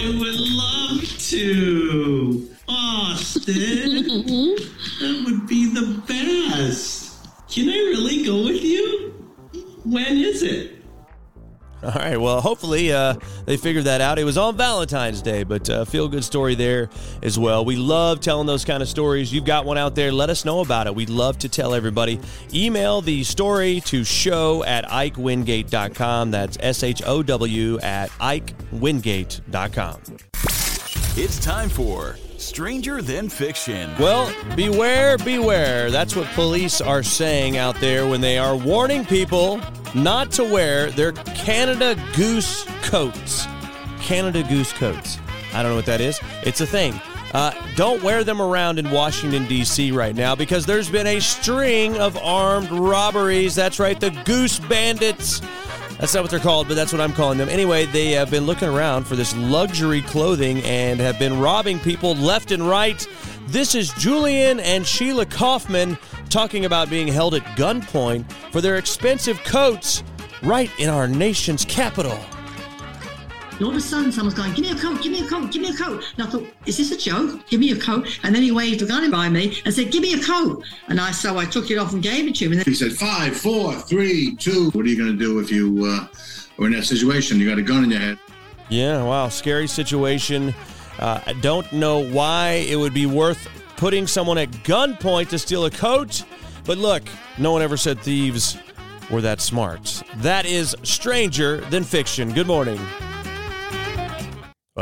to. 1.31 2.49
Austin, 2.67 4.05
that 4.99 5.23
would 5.25 5.47
be 5.47 5.73
the 5.73 6.01
best. 6.07 7.25
Can 7.49 7.69
I 7.69 7.77
really 7.77 8.25
go 8.25 8.43
with 8.43 8.61
you? 8.63 9.11
When 9.85 10.17
is 10.17 10.43
it? 10.43 10.75
All 11.83 11.91
right. 11.91 12.17
Well, 12.19 12.41
hopefully 12.41 12.91
uh, 12.91 13.15
they 13.45 13.57
figured 13.57 13.85
that 13.85 14.01
out. 14.01 14.19
It 14.19 14.23
was 14.23 14.37
on 14.37 14.55
Valentine's 14.55 15.21
Day, 15.21 15.43
but 15.43 15.67
uh, 15.69 15.85
feel 15.85 16.07
good 16.07 16.23
story 16.23 16.53
there 16.53 16.89
as 17.23 17.39
well. 17.39 17.65
We 17.65 17.75
love 17.75 18.19
telling 18.19 18.45
those 18.45 18.63
kind 18.65 18.83
of 18.83 18.89
stories. 18.89 19.33
You've 19.33 19.45
got 19.45 19.65
one 19.65 19.79
out 19.79 19.95
there. 19.95 20.11
Let 20.11 20.29
us 20.29 20.45
know 20.45 20.59
about 20.59 20.85
it. 20.85 20.93
We'd 20.93 21.09
love 21.09 21.39
to 21.39 21.49
tell 21.49 21.73
everybody. 21.73 22.19
Email 22.53 23.01
the 23.01 23.23
story 23.23 23.79
to 23.85 24.03
show 24.03 24.63
at 24.65 24.85
IkeWingate.com. 24.85 26.31
That's 26.31 26.57
S 26.59 26.83
H 26.83 27.01
O 27.05 27.23
W 27.23 27.79
at 27.79 28.09
IkeWingate.com. 28.11 30.01
It's 31.17 31.43
time 31.43 31.67
for 31.67 32.15
Stranger 32.37 33.01
Than 33.01 33.27
Fiction. 33.27 33.91
Well, 33.99 34.33
beware, 34.55 35.17
beware. 35.17 35.91
That's 35.91 36.15
what 36.15 36.25
police 36.27 36.79
are 36.79 37.03
saying 37.03 37.57
out 37.57 37.75
there 37.81 38.07
when 38.07 38.21
they 38.21 38.37
are 38.37 38.55
warning 38.55 39.03
people 39.03 39.59
not 39.93 40.31
to 40.31 40.45
wear 40.45 40.89
their 40.91 41.11
Canada 41.11 42.01
Goose 42.15 42.63
coats. 42.83 43.45
Canada 43.99 44.41
Goose 44.43 44.71
coats. 44.71 45.17
I 45.53 45.61
don't 45.61 45.71
know 45.71 45.75
what 45.75 45.85
that 45.87 45.99
is. 45.99 46.17
It's 46.43 46.61
a 46.61 46.65
thing. 46.65 46.93
Uh, 47.33 47.51
don't 47.75 48.01
wear 48.03 48.23
them 48.23 48.41
around 48.41 48.79
in 48.79 48.89
Washington, 48.89 49.45
D.C. 49.47 49.91
right 49.91 50.15
now 50.15 50.33
because 50.33 50.65
there's 50.65 50.89
been 50.89 51.07
a 51.07 51.19
string 51.19 51.97
of 51.97 52.17
armed 52.17 52.71
robberies. 52.71 53.53
That's 53.53 53.79
right, 53.79 53.99
the 53.99 54.11
Goose 54.23 54.59
Bandits. 54.59 55.41
That's 56.01 56.15
not 56.15 56.23
what 56.23 56.31
they're 56.31 56.39
called, 56.39 56.67
but 56.67 56.73
that's 56.73 56.91
what 56.91 56.99
I'm 56.99 57.13
calling 57.13 57.37
them. 57.37 57.47
Anyway, 57.47 57.85
they 57.85 58.13
have 58.13 58.31
been 58.31 58.47
looking 58.47 58.67
around 58.67 59.03
for 59.03 59.15
this 59.15 59.35
luxury 59.37 60.01
clothing 60.01 60.59
and 60.63 60.99
have 60.99 61.19
been 61.19 61.39
robbing 61.39 61.79
people 61.79 62.15
left 62.15 62.49
and 62.49 62.67
right. 62.67 63.07
This 63.45 63.75
is 63.75 63.93
Julian 63.93 64.59
and 64.61 64.85
Sheila 64.85 65.27
Kaufman 65.27 65.99
talking 66.27 66.65
about 66.65 66.89
being 66.89 67.07
held 67.07 67.35
at 67.35 67.43
gunpoint 67.55 68.31
for 68.51 68.61
their 68.61 68.77
expensive 68.77 69.43
coats 69.43 70.03
right 70.41 70.71
in 70.79 70.89
our 70.89 71.07
nation's 71.07 71.65
capital. 71.65 72.17
And 73.61 73.67
all 73.67 73.75
of 73.75 73.77
a 73.77 73.87
sudden, 73.87 74.11
someone's 74.11 74.33
going, 74.33 74.51
Give 74.53 74.65
me 74.65 74.71
a 74.71 74.75
coat, 74.75 75.03
give 75.03 75.11
me 75.11 75.23
a 75.23 75.29
coat, 75.29 75.51
give 75.51 75.61
me 75.61 75.69
a 75.69 75.75
coat. 75.75 76.03
And 76.17 76.25
I 76.25 76.31
thought, 76.31 76.47
Is 76.65 76.77
this 76.77 76.91
a 76.91 76.97
joke? 76.97 77.47
Give 77.47 77.59
me 77.59 77.71
a 77.71 77.79
coat. 77.79 78.07
And 78.23 78.33
then 78.33 78.41
he 78.41 78.51
waved 78.51 78.81
a 78.81 78.87
gun 78.87 79.11
by 79.11 79.29
me 79.29 79.55
and 79.65 79.71
said, 79.71 79.91
Give 79.91 80.01
me 80.01 80.15
a 80.15 80.19
coat. 80.19 80.63
And 80.87 80.99
I 80.99 81.11
so 81.11 81.37
I 81.37 81.45
took 81.45 81.69
it 81.69 81.77
off 81.77 81.93
and 81.93 82.01
gave 82.01 82.27
it 82.27 82.33
to 82.37 82.45
him. 82.45 82.53
And 82.53 82.61
then 82.61 82.65
He 82.65 82.73
said, 82.73 82.93
five, 82.93 83.37
four, 83.37 83.75
three, 83.75 84.35
two. 84.37 84.71
What 84.71 84.83
are 84.83 84.89
you 84.89 84.97
going 84.97 85.15
to 85.15 85.15
do 85.15 85.37
if 85.37 85.51
you 85.51 85.85
uh, 85.85 86.07
are 86.57 86.65
in 86.65 86.73
that 86.73 86.85
situation? 86.85 87.39
You 87.39 87.47
got 87.47 87.59
a 87.59 87.61
gun 87.61 87.83
in 87.83 87.91
your 87.91 87.99
head. 87.99 88.17
Yeah, 88.69 89.03
wow, 89.03 89.29
scary 89.29 89.67
situation. 89.67 90.55
Uh, 90.97 91.21
I 91.23 91.33
don't 91.33 91.71
know 91.71 91.99
why 91.99 92.65
it 92.67 92.77
would 92.77 92.95
be 92.95 93.05
worth 93.05 93.47
putting 93.77 94.07
someone 94.07 94.39
at 94.39 94.49
gunpoint 94.63 95.29
to 95.29 95.37
steal 95.37 95.65
a 95.65 95.69
coat, 95.69 96.23
but 96.65 96.79
look, 96.79 97.03
no 97.37 97.51
one 97.51 97.61
ever 97.61 97.77
said 97.77 97.99
thieves 97.99 98.57
were 99.11 99.21
that 99.21 99.39
smart. 99.39 100.01
That 100.15 100.47
is 100.47 100.75
stranger 100.81 101.57
than 101.69 101.83
fiction. 101.83 102.33
Good 102.33 102.47
morning. 102.47 102.79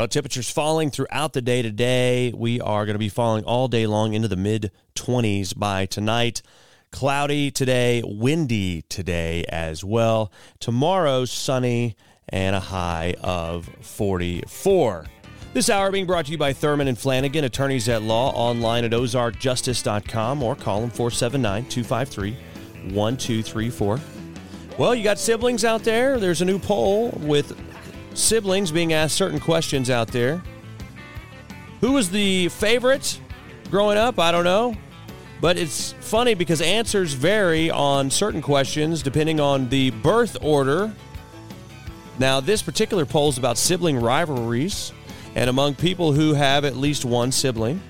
Well, 0.00 0.08
temperatures 0.08 0.48
falling 0.48 0.90
throughout 0.90 1.34
the 1.34 1.42
day 1.42 1.60
today. 1.60 2.32
We 2.34 2.58
are 2.58 2.86
going 2.86 2.94
to 2.94 2.98
be 2.98 3.10
falling 3.10 3.44
all 3.44 3.68
day 3.68 3.86
long 3.86 4.14
into 4.14 4.28
the 4.28 4.36
mid 4.36 4.72
20s 4.94 5.52
by 5.54 5.84
tonight. 5.84 6.40
Cloudy 6.90 7.50
today, 7.50 8.02
windy 8.02 8.80
today 8.88 9.44
as 9.50 9.84
well. 9.84 10.32
Tomorrow, 10.58 11.26
sunny 11.26 11.96
and 12.30 12.56
a 12.56 12.60
high 12.60 13.14
of 13.22 13.68
44. 13.82 15.04
This 15.52 15.68
hour 15.68 15.92
being 15.92 16.06
brought 16.06 16.24
to 16.24 16.32
you 16.32 16.38
by 16.38 16.54
Thurman 16.54 16.88
and 16.88 16.98
Flanagan, 16.98 17.44
attorneys 17.44 17.86
at 17.90 18.00
law, 18.00 18.30
online 18.30 18.86
at 18.86 18.92
ozarkjustice.com 18.92 20.42
or 20.42 20.56
call 20.56 20.80
them 20.80 20.88
479 20.88 21.68
253 21.68 22.32
1234. 22.94 24.00
Well, 24.78 24.94
you 24.94 25.04
got 25.04 25.18
siblings 25.18 25.66
out 25.66 25.84
there. 25.84 26.18
There's 26.18 26.40
a 26.40 26.46
new 26.46 26.58
poll 26.58 27.10
with 27.18 27.54
siblings 28.14 28.70
being 28.70 28.92
asked 28.92 29.16
certain 29.16 29.40
questions 29.40 29.90
out 29.90 30.08
there. 30.08 30.42
Who 31.80 31.92
was 31.92 32.10
the 32.10 32.48
favorite 32.48 33.20
growing 33.70 33.98
up? 33.98 34.18
I 34.18 34.32
don't 34.32 34.44
know. 34.44 34.76
But 35.40 35.56
it's 35.56 35.92
funny 36.00 36.34
because 36.34 36.60
answers 36.60 37.14
vary 37.14 37.70
on 37.70 38.10
certain 38.10 38.42
questions 38.42 39.02
depending 39.02 39.40
on 39.40 39.68
the 39.70 39.90
birth 39.90 40.36
order. 40.42 40.92
Now, 42.18 42.40
this 42.40 42.60
particular 42.60 43.06
poll 43.06 43.30
is 43.30 43.38
about 43.38 43.56
sibling 43.56 43.98
rivalries 43.98 44.92
and 45.34 45.48
among 45.48 45.76
people 45.76 46.12
who 46.12 46.34
have 46.34 46.66
at 46.66 46.76
least 46.76 47.06
one 47.06 47.32
sibling. 47.32 47.80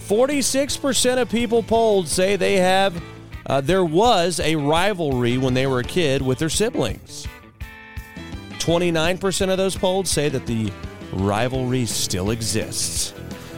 46% 0.00 1.20
of 1.20 1.30
people 1.30 1.62
polled 1.62 2.08
say 2.08 2.36
they 2.36 2.56
have, 2.56 3.02
uh, 3.46 3.62
there 3.62 3.84
was 3.84 4.40
a 4.40 4.56
rivalry 4.56 5.38
when 5.38 5.54
they 5.54 5.66
were 5.66 5.78
a 5.78 5.84
kid 5.84 6.20
with 6.20 6.38
their 6.38 6.50
siblings. 6.50 7.26
29% 8.68 9.50
of 9.50 9.56
those 9.56 9.74
polled 9.74 10.06
say 10.06 10.28
that 10.28 10.44
the 10.44 10.70
rivalry 11.14 11.86
still 11.86 12.32
exists. 12.32 13.14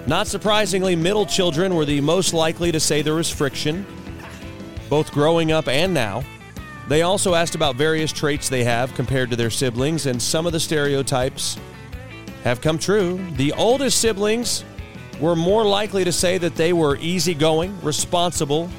Not 0.06 0.28
surprisingly, 0.28 0.94
middle 0.94 1.26
children 1.26 1.74
were 1.74 1.84
the 1.84 2.00
most 2.00 2.32
likely 2.32 2.70
to 2.70 2.78
say 2.78 3.02
there 3.02 3.16
was 3.16 3.28
friction, 3.28 3.84
both 4.88 5.10
growing 5.10 5.50
up 5.50 5.66
and 5.66 5.92
now. 5.92 6.22
They 6.86 7.02
also 7.02 7.34
asked 7.34 7.56
about 7.56 7.74
various 7.74 8.12
traits 8.12 8.48
they 8.48 8.62
have 8.62 8.94
compared 8.94 9.30
to 9.30 9.36
their 9.36 9.50
siblings, 9.50 10.06
and 10.06 10.22
some 10.22 10.46
of 10.46 10.52
the 10.52 10.60
stereotypes 10.60 11.58
have 12.44 12.60
come 12.60 12.78
true. 12.78 13.18
The 13.32 13.52
oldest 13.54 14.00
siblings 14.00 14.64
were 15.20 15.34
more 15.34 15.64
likely 15.64 16.04
to 16.04 16.12
say 16.12 16.38
that 16.38 16.54
they 16.54 16.72
were 16.72 16.96
easygoing, 16.98 17.76
responsible, 17.82 18.70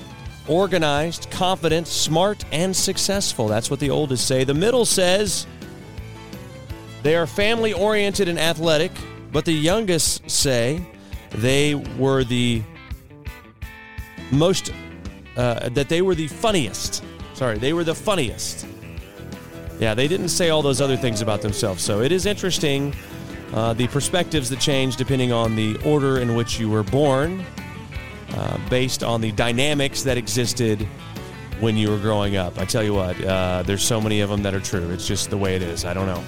organized, 0.47 1.29
confident, 1.29 1.87
smart, 1.87 2.45
and 2.53 2.73
successful. 2.73 3.49
That's 3.49 3.69
what 3.69 3.81
the 3.81 3.89
oldest 3.89 4.29
say. 4.29 4.45
The 4.45 4.53
middle 4.53 4.85
says 4.85 5.45
they 7.03 7.15
are 7.15 7.25
family 7.25 7.73
oriented 7.73 8.27
and 8.27 8.39
athletic, 8.39 8.91
but 9.31 9.45
the 9.45 9.53
youngest 9.53 10.29
say 10.29 10.85
they 11.31 11.75
were 11.75 12.23
the 12.23 12.61
most, 14.31 14.73
uh, 15.37 15.69
that 15.69 15.89
they 15.89 16.01
were 16.01 16.15
the 16.15 16.27
funniest. 16.27 17.03
Sorry, 17.33 17.57
they 17.57 17.73
were 17.73 17.83
the 17.83 17.95
funniest. 17.95 18.67
Yeah, 19.79 19.95
they 19.95 20.07
didn't 20.07 20.29
say 20.29 20.49
all 20.49 20.61
those 20.61 20.79
other 20.79 20.95
things 20.95 21.21
about 21.21 21.41
themselves. 21.41 21.83
So 21.83 22.01
it 22.01 22.11
is 22.11 22.25
interesting 22.25 22.93
uh, 23.53 23.73
the 23.73 23.87
perspectives 23.87 24.49
that 24.49 24.59
change 24.59 24.95
depending 24.95 25.31
on 25.31 25.55
the 25.55 25.77
order 25.83 26.19
in 26.19 26.35
which 26.35 26.59
you 26.59 26.69
were 26.69 26.83
born, 26.83 27.43
uh, 28.33 28.57
based 28.69 29.03
on 29.03 29.21
the 29.21 29.31
dynamics 29.31 30.03
that 30.03 30.17
existed 30.17 30.87
when 31.59 31.75
you 31.75 31.89
were 31.89 31.97
growing 31.97 32.37
up. 32.37 32.57
I 32.57 32.65
tell 32.65 32.83
you 32.83 32.93
what, 32.93 33.19
uh, 33.23 33.63
there's 33.63 33.83
so 33.83 33.99
many 33.99 34.21
of 34.21 34.29
them 34.29 34.41
that 34.43 34.53
are 34.53 34.59
true. 34.59 34.89
It's 34.91 35.07
just 35.07 35.29
the 35.29 35.37
way 35.37 35.55
it 35.55 35.61
is. 35.61 35.83
I 35.83 35.93
don't 35.93 36.07
know. 36.07 36.23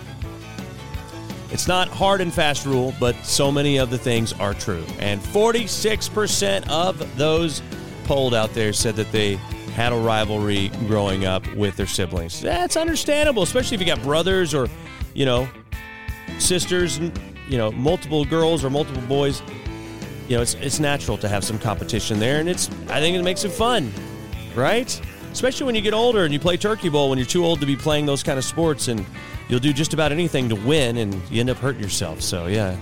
It's 1.54 1.68
not 1.68 1.88
hard 1.88 2.20
and 2.20 2.34
fast 2.34 2.66
rule, 2.66 2.96
but 3.00 3.16
so 3.24 3.52
many 3.52 3.78
of 3.78 3.92
the 3.92 3.98
things 3.98 4.34
are 4.34 4.56
true. 4.56 4.84
And 4.98 5.22
46% 5.22 6.68
of 6.68 7.16
those 7.16 7.62
polled 8.06 8.34
out 8.34 8.52
there 8.56 8.74
said 8.74 8.96
that 8.96 9.12
they 9.12 9.36
had 9.76 9.94
a 9.94 9.96
rivalry 9.96 10.70
growing 10.88 11.26
up 11.26 11.48
with 11.54 11.78
their 11.78 11.86
siblings. 11.86 12.42
That's 12.42 12.76
understandable, 12.76 13.44
especially 13.44 13.76
if 13.76 13.82
you 13.82 13.86
got 13.86 14.02
brothers 14.02 14.56
or, 14.56 14.68
you 15.14 15.26
know, 15.28 15.48
sisters 16.40 16.98
and, 16.98 17.16
you 17.48 17.60
know, 17.60 17.72
multiple 17.72 18.26
girls 18.26 18.66
or 18.66 18.72
multiple 18.72 19.04
boys. 19.04 19.44
You 20.28 20.38
know, 20.38 20.42
it's 20.42 20.56
it's 20.56 20.80
natural 20.80 21.20
to 21.20 21.28
have 21.28 21.44
some 21.44 21.60
competition 21.60 22.18
there 22.18 22.40
and 22.40 22.50
it's 22.50 22.68
I 22.90 23.00
think 23.00 23.16
it 23.16 23.22
makes 23.22 23.44
it 23.44 23.52
fun. 23.52 23.94
Right? 24.56 25.00
Especially 25.32 25.68
when 25.68 25.76
you 25.76 25.82
get 25.82 25.94
older 25.94 26.24
and 26.24 26.34
you 26.34 26.40
play 26.40 26.58
turkey 26.58 26.90
bowl 26.90 27.12
when 27.12 27.20
you're 27.20 27.28
too 27.28 27.46
old 27.46 27.60
to 27.60 27.68
be 27.68 27.76
playing 27.76 28.08
those 28.08 28.24
kind 28.24 28.40
of 28.40 28.46
sports 28.46 28.88
and 28.88 29.06
you'll 29.54 29.60
do 29.60 29.72
just 29.72 29.94
about 29.94 30.12
anything 30.12 30.50
to 30.50 30.56
win 30.56 30.98
and 30.98 31.14
you 31.30 31.40
end 31.40 31.48
up 31.48 31.58
hurting 31.58 31.80
yourself. 31.80 32.24
So, 32.24 32.48
yeah. 32.48 32.76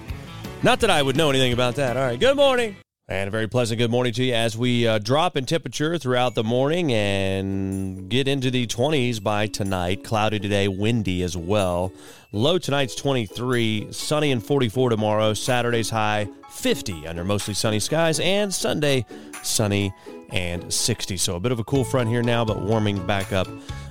Not 0.63 0.79
that 0.79 0.89
I 0.89 1.01
would 1.01 1.17
know 1.17 1.29
anything 1.29 1.51
about 1.51 1.75
that. 1.75 1.97
All 1.97 2.03
right. 2.03 2.17
Good 2.17 2.37
morning. 2.37 2.77
And 3.09 3.27
a 3.27 3.31
very 3.31 3.49
pleasant 3.49 3.77
good 3.77 3.91
morning 3.91 4.13
to 4.13 4.23
you 4.23 4.33
as 4.33 4.57
we 4.57 4.87
uh, 4.87 4.97
drop 4.99 5.35
in 5.35 5.45
temperature 5.45 5.97
throughout 5.97 6.33
the 6.33 6.45
morning 6.45 6.93
and 6.93 8.07
get 8.07 8.29
into 8.29 8.49
the 8.49 8.67
20s 8.67 9.21
by 9.21 9.47
tonight. 9.47 10.05
Cloudy 10.05 10.39
today, 10.39 10.69
windy 10.69 11.23
as 11.23 11.35
well. 11.35 11.91
Low 12.31 12.57
tonight's 12.57 12.95
23, 12.95 13.89
sunny 13.91 14.31
and 14.31 14.41
44 14.41 14.91
tomorrow. 14.91 15.33
Saturday's 15.33 15.89
high 15.89 16.29
50 16.51 17.05
under 17.05 17.25
mostly 17.25 17.53
sunny 17.53 17.81
skies, 17.81 18.21
and 18.21 18.53
Sunday 18.53 19.05
sunny 19.43 19.93
and 20.29 20.73
60. 20.73 21.17
So 21.17 21.35
a 21.35 21.39
bit 21.41 21.51
of 21.51 21.59
a 21.59 21.65
cool 21.65 21.83
front 21.83 22.07
here 22.07 22.23
now, 22.23 22.45
but 22.45 22.61
warming 22.61 23.05
back 23.05 23.33
up 23.33 23.49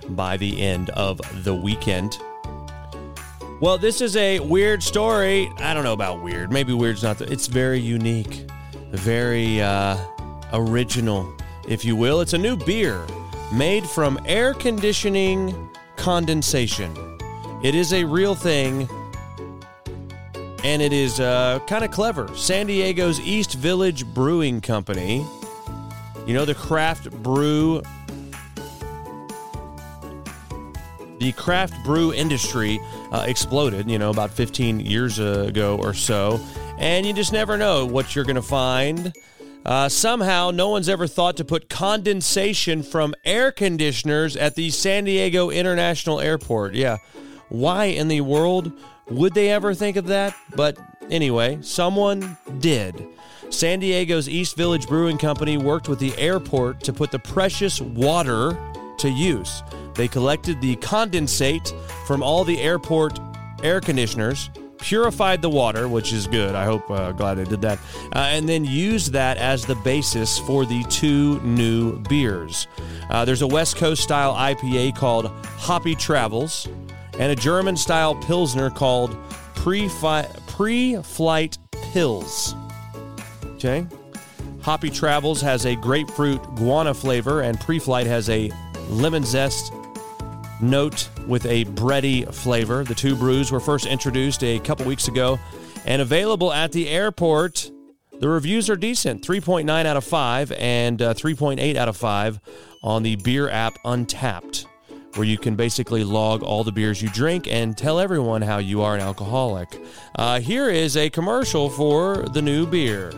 by 0.08 0.38
the 0.38 0.62
end 0.62 0.88
of 0.90 1.20
the 1.44 1.54
weekend. 1.54 2.16
Well, 3.60 3.76
this 3.76 4.00
is 4.00 4.16
a 4.16 4.40
weird 4.40 4.82
story. 4.82 5.52
I 5.58 5.74
don't 5.74 5.84
know 5.84 5.92
about 5.92 6.22
weird. 6.22 6.50
Maybe 6.50 6.72
weird's 6.72 7.02
not 7.02 7.18
the. 7.18 7.30
It's 7.30 7.46
very 7.46 7.78
unique, 7.78 8.46
very 8.90 9.60
uh, 9.60 9.98
original, 10.54 11.30
if 11.68 11.84
you 11.84 11.94
will. 11.94 12.22
It's 12.22 12.32
a 12.32 12.38
new 12.38 12.56
beer 12.56 13.06
made 13.52 13.84
from 13.84 14.18
air 14.24 14.54
conditioning 14.54 15.68
condensation. 15.96 16.96
It 17.62 17.74
is 17.74 17.92
a 17.92 18.02
real 18.02 18.34
thing, 18.34 18.88
and 20.64 20.80
it 20.80 20.94
is 20.94 21.20
uh, 21.20 21.58
kind 21.66 21.84
of 21.84 21.90
clever. 21.90 22.34
San 22.34 22.66
Diego's 22.66 23.20
East 23.20 23.52
Village 23.56 24.06
Brewing 24.06 24.62
Company. 24.62 25.18
You 26.26 26.32
know 26.32 26.46
the 26.46 26.54
craft 26.54 27.10
brew 27.10 27.82
the 31.18 31.32
craft 31.32 31.74
brew 31.84 32.14
industry 32.14 32.80
uh, 33.10 33.24
exploded, 33.26 33.90
you 33.90 33.98
know, 33.98 34.10
about 34.10 34.30
15 34.30 34.80
years 34.80 35.18
ago 35.18 35.78
or 35.80 35.94
so. 35.94 36.40
And 36.78 37.04
you 37.04 37.12
just 37.12 37.32
never 37.32 37.56
know 37.56 37.86
what 37.86 38.14
you're 38.14 38.24
going 38.24 38.36
to 38.36 38.42
find. 38.42 39.12
Uh, 39.64 39.88
somehow, 39.88 40.50
no 40.50 40.70
one's 40.70 40.88
ever 40.88 41.06
thought 41.06 41.36
to 41.36 41.44
put 41.44 41.68
condensation 41.68 42.82
from 42.82 43.14
air 43.24 43.52
conditioners 43.52 44.36
at 44.36 44.54
the 44.54 44.70
San 44.70 45.04
Diego 45.04 45.50
International 45.50 46.20
Airport. 46.20 46.74
Yeah. 46.74 46.98
Why 47.50 47.86
in 47.86 48.08
the 48.08 48.22
world 48.22 48.72
would 49.10 49.34
they 49.34 49.50
ever 49.50 49.74
think 49.74 49.96
of 49.96 50.06
that? 50.06 50.34
But 50.54 50.78
anyway, 51.10 51.58
someone 51.60 52.38
did. 52.60 53.06
San 53.50 53.80
Diego's 53.80 54.28
East 54.28 54.56
Village 54.56 54.86
Brewing 54.86 55.18
Company 55.18 55.58
worked 55.58 55.88
with 55.88 55.98
the 55.98 56.16
airport 56.16 56.80
to 56.84 56.92
put 56.92 57.10
the 57.10 57.18
precious 57.18 57.80
water 57.80 58.56
to 58.98 59.10
use. 59.10 59.62
They 59.94 60.08
collected 60.08 60.60
the 60.60 60.76
condensate 60.76 61.72
from 62.06 62.22
all 62.22 62.44
the 62.44 62.60
airport 62.60 63.18
air 63.62 63.80
conditioners, 63.80 64.50
purified 64.78 65.42
the 65.42 65.50
water, 65.50 65.88
which 65.88 66.12
is 66.12 66.26
good. 66.26 66.54
I 66.54 66.64
hope, 66.64 66.90
uh, 66.90 67.12
glad 67.12 67.34
they 67.34 67.44
did 67.44 67.60
that, 67.62 67.78
uh, 68.14 68.18
and 68.18 68.48
then 68.48 68.64
used 68.64 69.12
that 69.12 69.36
as 69.36 69.64
the 69.64 69.74
basis 69.76 70.38
for 70.38 70.64
the 70.64 70.82
two 70.84 71.40
new 71.40 71.98
beers. 72.04 72.66
Uh, 73.10 73.24
there's 73.24 73.42
a 73.42 73.46
West 73.46 73.76
Coast 73.76 74.02
style 74.02 74.34
IPA 74.34 74.96
called 74.96 75.26
Hoppy 75.58 75.94
Travels, 75.94 76.68
and 77.18 77.30
a 77.30 77.36
German 77.36 77.76
style 77.76 78.14
Pilsner 78.14 78.70
called 78.70 79.16
Pre 79.54 79.88
Flight 79.88 80.28
Pils. 80.52 82.56
Okay. 83.54 83.86
Hoppy 84.62 84.90
Travels 84.90 85.40
has 85.40 85.66
a 85.66 85.74
grapefruit 85.76 86.42
guana 86.56 86.94
flavor, 86.94 87.42
and 87.42 87.60
Pre 87.60 87.78
Flight 87.78 88.06
has 88.06 88.30
a 88.30 88.50
lemon 88.88 89.24
zest 89.24 89.72
note 90.62 91.08
with 91.26 91.46
a 91.46 91.64
bready 91.66 92.32
flavor. 92.32 92.84
The 92.84 92.94
two 92.94 93.14
brews 93.16 93.50
were 93.50 93.60
first 93.60 93.86
introduced 93.86 94.42
a 94.44 94.58
couple 94.60 94.86
weeks 94.86 95.08
ago 95.08 95.38
and 95.86 96.02
available 96.02 96.52
at 96.52 96.72
the 96.72 96.88
airport. 96.88 97.70
The 98.20 98.28
reviews 98.28 98.68
are 98.68 98.76
decent 98.76 99.22
3.9 99.22 99.86
out 99.86 99.96
of 99.96 100.04
5 100.04 100.52
and 100.52 101.00
uh, 101.00 101.14
3.8 101.14 101.76
out 101.76 101.88
of 101.88 101.96
5 101.96 102.40
on 102.82 103.02
the 103.02 103.16
beer 103.16 103.48
app 103.48 103.78
Untappd, 103.84 104.66
where 105.14 105.26
you 105.26 105.38
can 105.38 105.56
basically 105.56 106.04
log 106.04 106.42
all 106.42 106.62
the 106.62 106.72
beers 106.72 107.00
you 107.00 107.08
drink 107.08 107.48
and 107.48 107.78
tell 107.78 107.98
everyone 107.98 108.42
how 108.42 108.58
you 108.58 108.82
are 108.82 108.94
an 108.94 109.00
alcoholic. 109.00 109.80
Uh, 110.16 110.38
here 110.40 110.68
is 110.68 110.96
a 110.96 111.08
commercial 111.08 111.70
for 111.70 112.24
the 112.34 112.42
new 112.42 112.66
beer. 112.66 113.12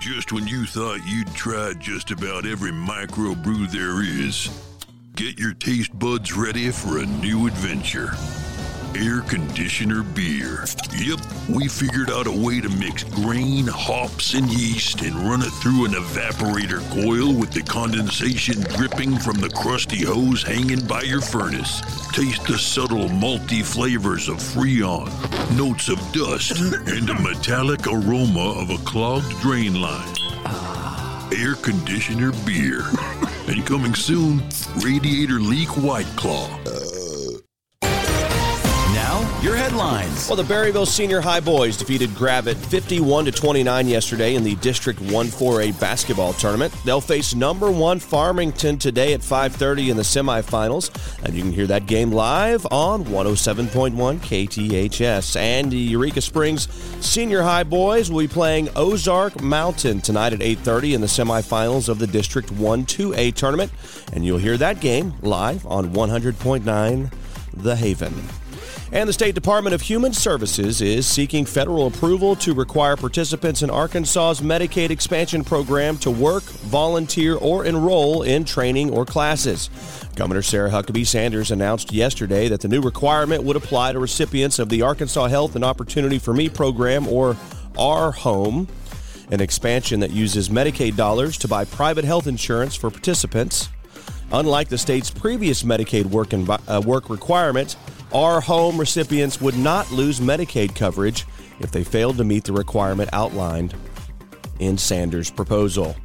Just 0.00 0.32
when 0.32 0.46
you 0.46 0.64
thought 0.64 1.00
you'd 1.06 1.32
tried 1.34 1.78
just 1.78 2.10
about 2.10 2.46
every 2.46 2.72
microbrew 2.72 3.70
there 3.70 4.02
is, 4.02 4.48
get 5.20 5.38
your 5.38 5.52
taste 5.52 5.96
buds 5.98 6.34
ready 6.34 6.70
for 6.70 6.96
a 6.96 7.04
new 7.04 7.46
adventure. 7.46 8.12
Air 8.94 9.20
conditioner 9.20 10.02
beer. 10.02 10.64
Yep, 10.96 11.20
we 11.50 11.68
figured 11.68 12.08
out 12.08 12.26
a 12.26 12.32
way 12.32 12.62
to 12.62 12.70
mix 12.70 13.04
grain, 13.04 13.66
hops, 13.66 14.32
and 14.32 14.50
yeast 14.50 15.02
and 15.02 15.14
run 15.16 15.42
it 15.42 15.50
through 15.50 15.84
an 15.84 15.90
evaporator 15.92 16.80
coil 16.90 17.34
with 17.34 17.52
the 17.52 17.60
condensation 17.60 18.62
dripping 18.74 19.18
from 19.18 19.36
the 19.36 19.50
crusty 19.50 20.06
hose 20.06 20.42
hanging 20.42 20.86
by 20.86 21.02
your 21.02 21.20
furnace. 21.20 21.82
Taste 22.12 22.46
the 22.46 22.56
subtle 22.56 23.08
malty 23.10 23.62
flavors 23.62 24.26
of 24.26 24.36
Freon, 24.36 25.10
notes 25.54 25.90
of 25.90 25.98
dust, 26.12 26.58
and 26.72 27.10
a 27.10 27.20
metallic 27.20 27.86
aroma 27.86 28.58
of 28.58 28.70
a 28.70 28.78
clogged 28.84 29.38
drain 29.40 29.78
line. 29.82 30.14
Ah. 30.46 31.28
Air 31.36 31.56
conditioner 31.56 32.32
beer. 32.46 32.84
and 33.52 33.66
coming 33.66 33.94
soon, 33.94 34.42
Radiator 34.76 35.40
Leak 35.40 35.76
White 35.76 36.06
Claw. 36.16 36.59
Headlines. 39.80 40.28
Well, 40.28 40.36
the 40.36 40.42
Berryville 40.42 40.86
Senior 40.86 41.22
High 41.22 41.40
boys 41.40 41.76
defeated 41.76 42.10
Gravette 42.10 42.56
51 42.56 43.24
to 43.24 43.32
29 43.32 43.88
yesterday 43.88 44.34
in 44.34 44.44
the 44.44 44.54
District 44.56 45.00
1-4A 45.00 45.78
basketball 45.80 46.34
tournament. 46.34 46.74
They'll 46.84 47.00
face 47.00 47.34
number 47.34 47.70
1 47.70 47.98
Farmington 47.98 48.78
today 48.78 49.14
at 49.14 49.20
5:30 49.22 49.90
in 49.90 49.96
the 49.96 50.02
semifinals, 50.02 50.90
and 51.24 51.34
you 51.34 51.42
can 51.42 51.52
hear 51.52 51.66
that 51.66 51.86
game 51.86 52.12
live 52.12 52.66
on 52.70 53.04
107.1 53.04 54.20
KTHS. 54.20 55.36
And 55.36 55.70
the 55.70 55.78
Eureka 55.78 56.20
Springs 56.20 56.68
Senior 57.00 57.42
High 57.42 57.64
boys 57.64 58.10
will 58.10 58.20
be 58.20 58.28
playing 58.28 58.68
Ozark 58.76 59.40
Mountain 59.40 60.02
tonight 60.02 60.34
at 60.34 60.42
8:30 60.42 60.92
in 60.94 61.00
the 61.00 61.06
semifinals 61.06 61.88
of 61.88 61.98
the 61.98 62.06
District 62.06 62.50
1-2A 62.52 63.32
tournament, 63.32 63.72
and 64.12 64.26
you'll 64.26 64.38
hear 64.38 64.58
that 64.58 64.80
game 64.80 65.14
live 65.22 65.64
on 65.66 65.94
100.9 65.94 67.10
The 67.56 67.76
Haven. 67.76 68.28
And 68.92 69.08
the 69.08 69.12
State 69.12 69.36
Department 69.36 69.72
of 69.72 69.82
Human 69.82 70.12
Services 70.12 70.80
is 70.80 71.06
seeking 71.06 71.44
federal 71.44 71.86
approval 71.86 72.34
to 72.36 72.52
require 72.52 72.96
participants 72.96 73.62
in 73.62 73.70
Arkansas's 73.70 74.44
Medicaid 74.44 74.90
expansion 74.90 75.44
program 75.44 75.96
to 75.98 76.10
work, 76.10 76.42
volunteer, 76.42 77.36
or 77.36 77.64
enroll 77.64 78.22
in 78.22 78.44
training 78.44 78.90
or 78.90 79.06
classes. 79.06 79.70
Governor 80.16 80.42
Sarah 80.42 80.70
Huckabee 80.70 81.06
Sanders 81.06 81.52
announced 81.52 81.92
yesterday 81.92 82.48
that 82.48 82.62
the 82.62 82.68
new 82.68 82.80
requirement 82.80 83.44
would 83.44 83.54
apply 83.54 83.92
to 83.92 84.00
recipients 84.00 84.58
of 84.58 84.68
the 84.68 84.82
Arkansas 84.82 85.28
Health 85.28 85.54
and 85.54 85.64
Opportunity 85.64 86.18
for 86.18 86.34
Me 86.34 86.48
program, 86.48 87.06
or 87.06 87.36
ARHOME, 87.78 88.66
an 89.30 89.40
expansion 89.40 90.00
that 90.00 90.10
uses 90.10 90.48
Medicaid 90.48 90.96
dollars 90.96 91.38
to 91.38 91.46
buy 91.46 91.64
private 91.64 92.04
health 92.04 92.26
insurance 92.26 92.74
for 92.74 92.90
participants. 92.90 93.68
Unlike 94.32 94.68
the 94.68 94.78
state's 94.78 95.10
previous 95.10 95.62
Medicaid 95.64 96.06
work, 96.06 96.28
envi- 96.28 96.62
uh, 96.68 96.80
work 96.80 97.10
requirement, 97.10 97.76
our 98.12 98.40
home 98.40 98.78
recipients 98.78 99.40
would 99.40 99.56
not 99.56 99.90
lose 99.90 100.20
Medicaid 100.20 100.74
coverage 100.74 101.26
if 101.58 101.70
they 101.70 101.84
failed 101.84 102.16
to 102.18 102.24
meet 102.24 102.44
the 102.44 102.52
requirement 102.52 103.10
outlined 103.12 103.74
in 104.58 104.78
Sanders' 104.78 105.30
proposal. 105.30 105.96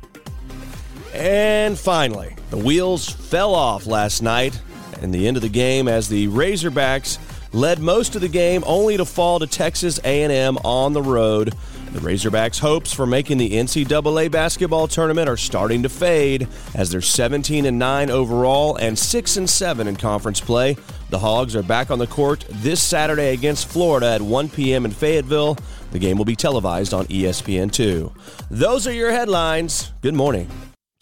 And 1.13 1.77
finally, 1.77 2.35
the 2.49 2.57
wheels 2.57 3.07
fell 3.09 3.53
off 3.53 3.85
last 3.85 4.21
night 4.21 4.59
in 5.01 5.11
the 5.11 5.27
end 5.27 5.38
of 5.38 5.43
the 5.43 5.49
game 5.49 5.88
as 5.88 6.09
the 6.09 6.27
Razorbacks 6.27 7.19
led 7.53 7.79
most 7.79 8.15
of 8.15 8.21
the 8.21 8.27
game 8.27 8.63
only 8.65 8.97
to 8.97 9.05
fall 9.05 9.39
to 9.39 9.47
Texas 9.47 9.99
A&M 10.03 10.57
on 10.63 10.93
the 10.93 11.01
road. 11.01 11.53
The 11.95 12.01
Razorbacks' 12.01 12.60
hopes 12.60 12.91
for 12.91 13.05
making 13.05 13.38
the 13.38 13.51
NCAA 13.51 14.29
basketball 14.29 14.89
tournament 14.89 15.29
are 15.29 15.38
starting 15.38 15.81
to 15.84 15.88
fade 15.88 16.45
as 16.73 16.89
they're 16.89 16.99
17 16.99 17.65
and 17.65 17.79
9 17.79 18.10
overall 18.10 18.75
and 18.75 18.99
6 18.99 19.38
and 19.38 19.49
7 19.49 19.88
in 19.88 19.95
conference 19.95 20.41
play. 20.41 20.75
The 21.10 21.19
Hogs 21.19 21.55
are 21.55 21.63
back 21.63 21.91
on 21.91 21.99
the 21.99 22.05
court 22.05 22.43
this 22.49 22.84
Saturday 22.84 23.31
against 23.31 23.69
Florida 23.69 24.08
at 24.08 24.21
1 24.21 24.49
p.m. 24.49 24.84
in 24.84 24.91
Fayetteville. 24.91 25.58
The 25.91 25.99
game 25.99 26.17
will 26.17 26.25
be 26.25 26.36
televised 26.36 26.93
on 26.93 27.05
E 27.10 27.23
ESPN2. 27.23 28.12
Those 28.51 28.88
are 28.88 28.93
your 28.93 29.13
headlines. 29.13 29.93
Good 30.01 30.15
morning. 30.15 30.49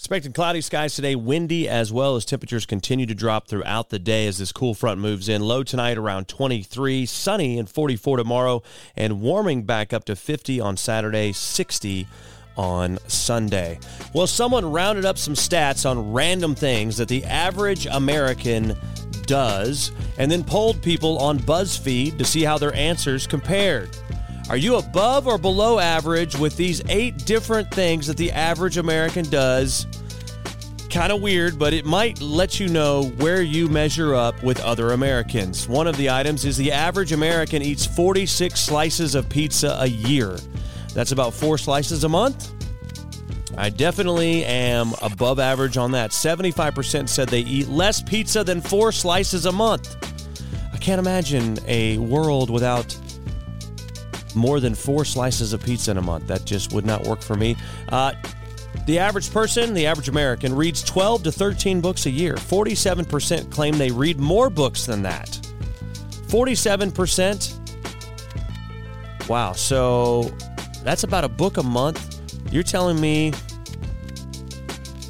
Expected 0.03 0.33
cloudy 0.33 0.59
skies 0.59 0.95
today, 0.95 1.15
windy 1.15 1.69
as 1.69 1.93
well 1.93 2.17
as 2.17 2.25
temperatures 2.25 2.65
continue 2.65 3.05
to 3.05 3.15
drop 3.15 3.47
throughout 3.47 3.87
the 3.87 3.97
day 3.97 4.27
as 4.27 4.37
this 4.37 4.51
cool 4.51 4.73
front 4.73 4.99
moves 4.99 5.29
in. 5.29 5.41
Low 5.41 5.63
tonight 5.63 5.97
around 5.97 6.27
23, 6.27 7.05
sunny 7.05 7.57
and 7.57 7.69
44 7.69 8.17
tomorrow, 8.17 8.61
and 8.97 9.21
warming 9.21 9.63
back 9.63 9.93
up 9.93 10.03
to 10.03 10.17
50 10.17 10.59
on 10.59 10.75
Saturday, 10.75 11.31
60 11.31 12.05
on 12.57 12.99
Sunday. 13.07 13.79
Well, 14.13 14.27
someone 14.27 14.69
rounded 14.69 15.05
up 15.05 15.17
some 15.17 15.35
stats 15.35 15.89
on 15.89 16.11
random 16.11 16.53
things 16.53 16.97
that 16.97 17.07
the 17.07 17.23
average 17.23 17.85
American 17.85 18.75
does 19.25 19.93
and 20.17 20.29
then 20.29 20.43
polled 20.43 20.81
people 20.81 21.17
on 21.19 21.39
BuzzFeed 21.39 22.17
to 22.17 22.25
see 22.25 22.43
how 22.43 22.57
their 22.57 22.75
answers 22.75 23.25
compared. 23.25 23.95
Are 24.49 24.57
you 24.57 24.75
above 24.75 25.25
or 25.25 25.37
below 25.37 25.79
average 25.79 26.35
with 26.35 26.57
these 26.57 26.81
eight 26.89 27.25
different 27.25 27.71
things 27.71 28.07
that 28.07 28.17
the 28.17 28.31
average 28.33 28.77
American 28.77 29.23
does? 29.29 29.87
Kind 30.89 31.13
of 31.13 31.21
weird, 31.21 31.57
but 31.57 31.73
it 31.73 31.85
might 31.85 32.21
let 32.21 32.59
you 32.59 32.67
know 32.67 33.05
where 33.17 33.41
you 33.41 33.69
measure 33.69 34.13
up 34.13 34.43
with 34.43 34.59
other 34.59 34.91
Americans. 34.91 35.67
One 35.67 35.87
of 35.87 35.95
the 35.95 36.09
items 36.09 36.43
is 36.43 36.57
the 36.57 36.73
average 36.73 37.13
American 37.13 37.61
eats 37.61 37.85
46 37.85 38.59
slices 38.59 39.15
of 39.15 39.29
pizza 39.29 39.77
a 39.79 39.87
year. 39.87 40.37
That's 40.93 41.13
about 41.13 41.33
four 41.33 41.57
slices 41.57 42.03
a 42.03 42.09
month. 42.09 42.51
I 43.57 43.69
definitely 43.69 44.43
am 44.43 44.93
above 45.01 45.39
average 45.39 45.77
on 45.77 45.91
that. 45.91 46.11
75% 46.11 47.07
said 47.07 47.29
they 47.29 47.41
eat 47.41 47.69
less 47.69 48.01
pizza 48.01 48.43
than 48.43 48.59
four 48.59 48.91
slices 48.91 49.45
a 49.45 49.51
month. 49.51 49.95
I 50.73 50.77
can't 50.77 50.99
imagine 50.99 51.59
a 51.65 51.97
world 51.99 52.49
without 52.49 52.95
more 54.35 54.59
than 54.59 54.75
four 54.75 55.05
slices 55.05 55.53
of 55.53 55.63
pizza 55.63 55.91
in 55.91 55.97
a 55.97 56.01
month. 56.01 56.27
That 56.27 56.45
just 56.45 56.73
would 56.73 56.85
not 56.85 57.05
work 57.05 57.21
for 57.21 57.35
me. 57.35 57.55
Uh, 57.89 58.13
the 58.85 58.99
average 58.99 59.31
person, 59.31 59.73
the 59.73 59.85
average 59.85 60.09
American, 60.09 60.55
reads 60.55 60.83
12 60.83 61.23
to 61.23 61.31
13 61.31 61.79
books 61.81 62.05
a 62.05 62.09
year. 62.09 62.35
47% 62.35 63.51
claim 63.51 63.77
they 63.77 63.91
read 63.91 64.19
more 64.19 64.49
books 64.49 64.85
than 64.85 65.03
that. 65.03 65.29
47%. 66.27 67.59
Wow. 69.29 69.53
So 69.53 70.31
that's 70.83 71.03
about 71.03 71.23
a 71.23 71.29
book 71.29 71.57
a 71.57 71.63
month. 71.63 72.19
You're 72.51 72.63
telling 72.63 72.99
me 72.99 73.33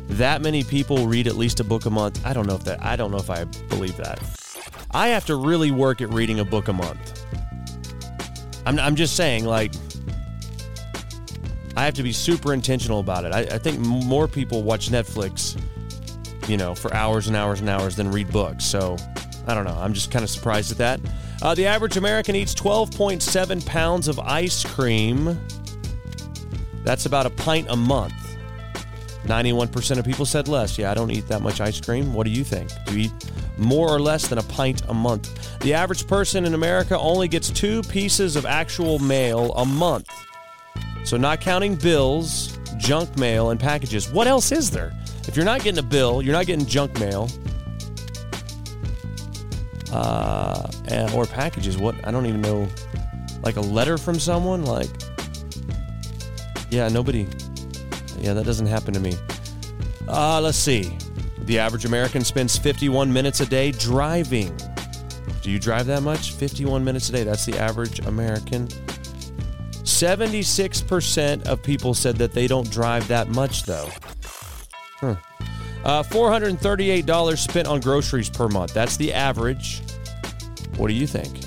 that 0.09 0.41
many 0.41 0.63
people 0.63 1.07
read 1.07 1.27
at 1.27 1.36
least 1.36 1.59
a 1.59 1.63
book 1.63 1.86
a 1.86 1.89
month? 1.89 2.23
I 2.25 2.33
don't 2.33 2.45
know 2.45 2.55
if 2.55 2.63
that, 2.65 2.83
I 2.83 2.95
don't 2.95 3.12
know 3.12 3.17
if 3.17 3.29
I 3.29 3.45
believe 3.45 3.97
that. 3.97 4.21
I 4.91 5.07
have 5.07 5.25
to 5.25 5.36
really 5.36 5.71
work 5.71 6.01
at 6.01 6.13
reading 6.13 6.39
a 6.39 6.45
book 6.45 6.67
a 6.67 6.73
month. 6.73 7.22
I'm, 8.65 8.80
I'm 8.80 8.95
just 8.95 9.15
saying, 9.15 9.45
like, 9.45 9.73
I 11.76 11.86
have 11.86 11.95
to 11.95 12.04
be 12.04 12.12
super 12.12 12.54
intentional 12.54 12.99
about 12.99 13.26
it. 13.26 13.34
I, 13.34 13.39
I 13.41 13.58
think 13.58 13.80
more 13.80 14.28
people 14.28 14.63
watch 14.63 14.89
Netflix, 14.89 15.60
you 16.47 16.58
know, 16.58 16.76
for 16.76 16.93
hours 16.93 17.28
and 17.28 17.36
hours 17.36 17.62
and 17.62 17.69
hours 17.69 17.95
than 17.95 18.12
read 18.12 18.32
books. 18.32 18.63
So 18.63 18.95
I 19.47 19.54
don't 19.54 19.65
know. 19.65 19.78
I'm 19.78 19.93
just 19.93 20.12
kind 20.12 20.23
of 20.23 20.30
surprised 20.30 20.71
at 20.71 20.78
that. 20.78 20.99
Uh, 21.41 21.56
the 21.56 21.65
average 21.65 21.97
American 21.97 22.36
eats 22.36 22.54
12.7 22.54 23.65
pounds 23.65 24.08
of 24.08 24.19
ice 24.19 24.63
cream. 24.63 25.39
That's 26.84 27.06
about 27.06 27.26
a 27.26 27.30
pint 27.32 27.67
a 27.69 27.76
month. 27.76 28.13
91% 29.26 29.97
of 29.97 30.06
people 30.06 30.26
said 30.26 30.47
less. 30.47 30.78
Yeah, 30.78 30.91
I 30.91 30.93
don't 30.93 31.12
eat 31.12 31.28
that 31.28 31.41
much 31.41 31.60
ice 31.60 31.80
cream. 31.80 32.13
What 32.13 32.26
do 32.26 32.32
you 32.32 32.43
think? 32.43 32.69
Do 32.86 32.99
you 32.99 33.06
eat 33.06 33.32
more 33.58 33.89
or 33.89 34.00
less 34.00 34.28
than 34.28 34.38
a 34.38 34.44
pint 34.44 34.82
a 34.88 34.94
month? 34.94 35.60
The 35.60 35.74
average 35.74 36.08
person 36.08 36.46
in 36.46 36.54
America 36.54 36.98
only 36.98 37.28
gets 37.28 37.50
two 37.50 37.82
pieces 37.84 38.36
of 38.36 38.46
actual 38.46 39.00
mail 39.00 39.54
a 39.54 39.66
month. 39.66 40.10
So, 41.04 41.18
not 41.18 41.42
counting 41.42 41.76
bills, 41.76 42.58
junk 42.78 43.18
mail, 43.18 43.50
and 43.50 43.60
packages. 43.60 44.10
What 44.12 44.28
else 44.28 44.52
is 44.52 44.72
there? 44.72 44.94
If 45.28 45.36
you're 45.36 45.46
not 45.46 45.63
getting 45.63 45.80
a 45.80 45.88
bill, 45.88 46.22
you're 46.22 46.34
not 46.34 46.46
getting 46.46 46.66
junk 46.66 47.00
mail 47.00 47.30
uh, 49.94 50.68
and, 50.86 51.13
or 51.13 51.26
packages. 51.26 51.78
What? 51.78 51.96
I 52.06 52.12
don't 52.12 52.26
even 52.26 52.42
know. 52.42 52.68
Like 53.44 53.58
a 53.58 53.62
letter 53.62 53.98
from 53.98 54.20
someone? 54.20 54.66
Like, 54.66 54.89
yeah, 56.70 56.88
nobody. 56.88 57.28
Yeah, 58.20 58.34
that 58.34 58.46
doesn't 58.46 58.68
happen 58.68 58.94
to 58.94 59.00
me. 59.00 59.16
Uh, 60.08 60.39
let's 60.42 60.58
see. 60.58 60.98
The 61.45 61.60
average 61.60 61.86
American 61.86 62.23
spends 62.23 62.58
51 62.58 63.12
minutes 63.12 63.41
a 63.41 63.45
day 63.45 63.71
driving. 63.71 64.58
Do 65.41 65.51
you 65.51 65.60
drive 65.60 65.88
that 65.88 66.01
much? 66.01 66.32
51 66.32 66.84
minutes 66.84 67.10
a 67.10 67.12
day. 67.12 67.23
That's 67.23 67.45
the 67.45 67.58
average 67.60 67.99
American. 67.99 68.67
76% 69.84 71.45
of 71.45 71.62
people 71.62 71.93
said 71.93 72.15
that 72.15 72.32
they 72.32 72.47
don't 72.47 72.69
drive 72.71 73.08
that 73.10 73.27
much, 73.27 73.63
though. 73.63 73.89
Huh. 74.95 75.15
Uh, 75.84 76.01
$438 76.03 77.38
spent 77.38 77.67
on 77.67 77.82
groceries 77.82 78.29
per 78.29 78.47
month. 78.47 78.73
That's 78.73 78.95
the 78.95 79.13
average. 79.13 79.82
What 80.77 80.88
do 80.88 80.93
you 80.93 81.06
think? 81.06 81.39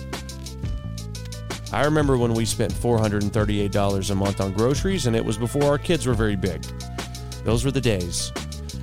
I 1.72 1.85
remember 1.85 2.18
when 2.18 2.35
we 2.35 2.44
spent 2.44 2.72
$438 2.72 4.11
a 4.11 4.14
month 4.14 4.40
on 4.42 4.52
groceries, 4.52 5.06
and 5.06 5.16
it 5.16 5.24
was 5.24 5.38
before 5.38 5.64
our 5.64 5.78
kids 5.78 6.06
were 6.06 6.14
very 6.14 6.37
big. 6.37 6.62
Those 7.44 7.64
were 7.64 7.70
the 7.70 7.80
days. 7.80 8.30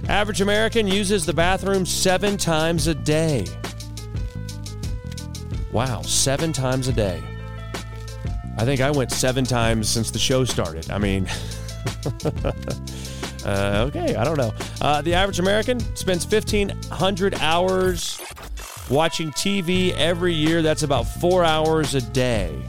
Average 0.10 0.42
American 0.42 0.88
uses 0.88 1.26
the 1.26 1.34
bathroom 1.34 1.86
seven 1.86 2.38
times 2.38 2.88
a 2.88 2.94
day. 2.94 3.46
Wow, 5.72 6.02
seven 6.02 6.52
times 6.52 6.88
a 6.88 6.94
day. 6.94 7.24
I 8.58 8.66
think 8.66 8.82
I 8.82 8.92
went 8.92 9.12
seven 9.12 9.46
times 9.46 9.90
since 9.90 10.12
the 10.12 10.20
show 10.20 10.44
started. 10.46 10.92
I 10.92 11.00
mean, 11.00 11.26
uh, 13.46 13.86
okay, 13.88 14.16
I 14.16 14.24
don't 14.24 14.38
know. 14.38 14.54
Uh, 14.82 15.02
the 15.02 15.14
average 15.14 15.40
American 15.40 15.80
spends 15.96 16.26
1,500 16.30 17.36
hours 17.36 18.22
watching 18.90 19.32
TV 19.32 19.94
every 19.94 20.34
year. 20.34 20.62
That's 20.62 20.84
about 20.84 21.04
four 21.04 21.44
hours 21.44 21.96
a 21.96 22.02
day. 22.02 22.62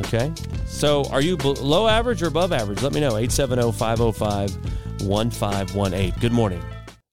Okay. 0.00 0.32
So 0.66 1.04
are 1.06 1.20
you 1.20 1.36
below 1.36 1.88
average 1.88 2.22
or 2.22 2.28
above 2.28 2.52
average? 2.52 2.82
Let 2.82 2.92
me 2.92 3.00
know. 3.00 3.16
870 3.16 3.72
505 3.72 4.56
1518. 5.00 6.20
Good 6.20 6.32
morning. 6.32 6.62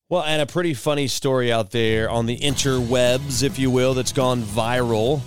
Well, 0.09 0.23
and 0.23 0.41
a 0.41 0.45
pretty 0.45 0.73
funny 0.73 1.07
story 1.07 1.51
out 1.51 1.71
there 1.71 2.09
on 2.09 2.25
the 2.25 2.37
interwebs, 2.37 3.41
if 3.41 3.57
you 3.57 3.71
will, 3.71 3.93
that's 3.93 4.11
gone 4.11 4.43
viral. 4.43 5.21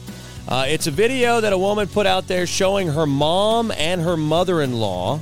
Uh, 0.47 0.67
it's 0.69 0.87
a 0.87 0.91
video 0.91 1.41
that 1.41 1.53
a 1.53 1.59
woman 1.59 1.89
put 1.89 2.07
out 2.07 2.29
there 2.29 2.47
showing 2.47 2.89
her 2.89 3.07
mom 3.07 3.71
and 3.73 4.01
her 4.01 4.17
mother 4.17 4.63
in 4.63 4.73
law 4.73 5.21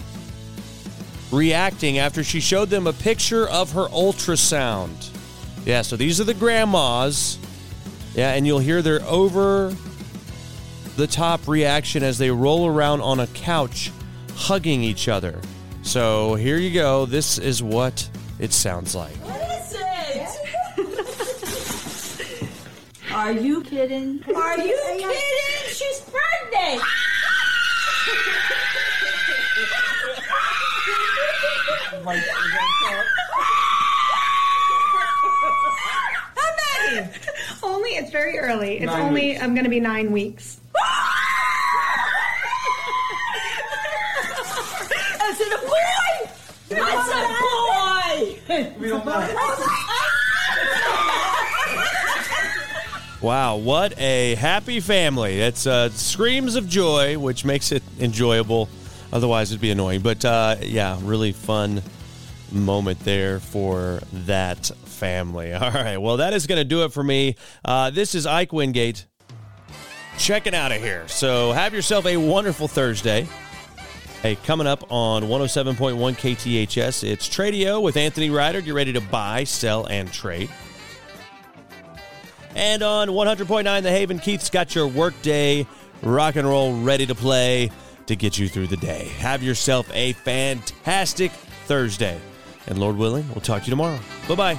reacting 1.32 1.98
after 1.98 2.22
she 2.22 2.40
showed 2.40 2.70
them 2.70 2.86
a 2.86 2.92
picture 2.92 3.48
of 3.48 3.72
her 3.72 3.86
ultrasound. 3.86 5.10
Yeah, 5.64 5.82
so 5.82 5.96
these 5.96 6.20
are 6.20 6.24
the 6.24 6.34
grandmas. 6.34 7.38
Yeah, 8.14 8.32
and 8.32 8.46
you'll 8.46 8.60
hear 8.60 8.82
their 8.82 9.02
over 9.02 9.74
the 10.96 11.06
top 11.06 11.46
reaction 11.48 12.02
as 12.02 12.18
they 12.18 12.30
roll 12.30 12.66
around 12.66 13.00
on 13.00 13.20
a 13.20 13.26
couch 13.28 13.90
hugging 14.34 14.82
each 14.82 15.08
other. 15.08 15.40
So 15.86 16.34
here 16.34 16.58
you 16.58 16.74
go. 16.74 17.06
This 17.06 17.38
is 17.38 17.62
what 17.62 18.10
it 18.40 18.52
sounds 18.52 18.96
like. 18.96 19.14
What 19.18 19.40
is 19.52 19.72
it? 19.78 20.28
Are 23.12 23.30
you 23.30 23.62
kidding? 23.62 24.20
Are 24.34 24.58
you 24.58 24.76
kidding? 24.84 25.08
She's 25.68 26.00
pregnant. 26.00 26.82
I'm 31.94 32.04
Maggie. 36.96 37.12
Only 37.62 37.90
it's 37.90 38.10
very 38.10 38.40
early. 38.40 38.80
It's 38.80 38.92
only 38.92 39.38
I'm 39.38 39.54
going 39.54 39.62
to 39.64 39.70
be 39.70 39.78
nine 39.78 40.10
weeks. 40.10 40.58
Is 45.28 45.40
it 45.40 45.52
a 45.52 45.58
boy? 45.66 45.76
It's 46.70 46.78
a. 48.56 48.72
We 48.78 48.88
don't 48.88 49.04
know. 49.04 49.36
Wow, 53.22 53.56
what 53.56 53.98
a 53.98 54.34
happy 54.34 54.78
family. 54.78 55.40
It's 55.40 55.66
uh, 55.66 55.88
screams 55.90 56.54
of 56.54 56.68
joy, 56.68 57.18
which 57.18 57.44
makes 57.44 57.72
it 57.72 57.82
enjoyable. 57.98 58.68
Otherwise, 59.12 59.50
it'd 59.50 59.60
be 59.60 59.70
annoying. 59.70 60.02
But 60.02 60.24
uh, 60.24 60.56
yeah, 60.60 60.98
really 61.02 61.32
fun 61.32 61.82
moment 62.52 63.00
there 63.00 63.40
for 63.40 64.00
that 64.12 64.66
family. 64.84 65.52
All 65.54 65.70
right, 65.70 65.96
well, 65.96 66.18
that 66.18 66.34
is 66.34 66.46
going 66.46 66.58
to 66.60 66.64
do 66.64 66.84
it 66.84 66.92
for 66.92 67.02
me. 67.02 67.36
Uh, 67.64 67.90
this 67.90 68.14
is 68.14 68.26
Ike 68.26 68.52
Wingate 68.52 69.06
checking 70.18 70.54
out 70.54 70.70
of 70.70 70.80
here. 70.80 71.08
So 71.08 71.52
have 71.52 71.74
yourself 71.74 72.06
a 72.06 72.16
wonderful 72.18 72.68
Thursday. 72.68 73.26
Hey, 74.26 74.34
coming 74.34 74.66
up 74.66 74.90
on 74.90 75.22
107.1 75.22 75.76
KTHS, 76.16 77.08
it's 77.08 77.28
Tradio 77.28 77.80
with 77.80 77.96
Anthony 77.96 78.28
Ryder. 78.28 78.60
Get 78.60 78.74
ready 78.74 78.92
to 78.92 79.00
buy, 79.00 79.44
sell, 79.44 79.86
and 79.86 80.12
trade. 80.12 80.50
And 82.56 82.82
on 82.82 83.06
100.9 83.10 83.82
The 83.84 83.90
Haven, 83.92 84.18
Keith's 84.18 84.50
got 84.50 84.74
your 84.74 84.88
workday 84.88 85.64
rock 86.02 86.34
and 86.34 86.48
roll 86.48 86.76
ready 86.76 87.06
to 87.06 87.14
play 87.14 87.70
to 88.06 88.16
get 88.16 88.36
you 88.36 88.48
through 88.48 88.66
the 88.66 88.76
day. 88.78 89.12
Have 89.18 89.44
yourself 89.44 89.88
a 89.94 90.14
fantastic 90.14 91.30
Thursday. 91.66 92.20
And 92.66 92.78
Lord 92.78 92.96
willing, 92.96 93.28
we'll 93.28 93.42
talk 93.42 93.62
to 93.62 93.66
you 93.66 93.70
tomorrow. 93.70 94.00
Bye 94.26 94.34
bye. 94.34 94.58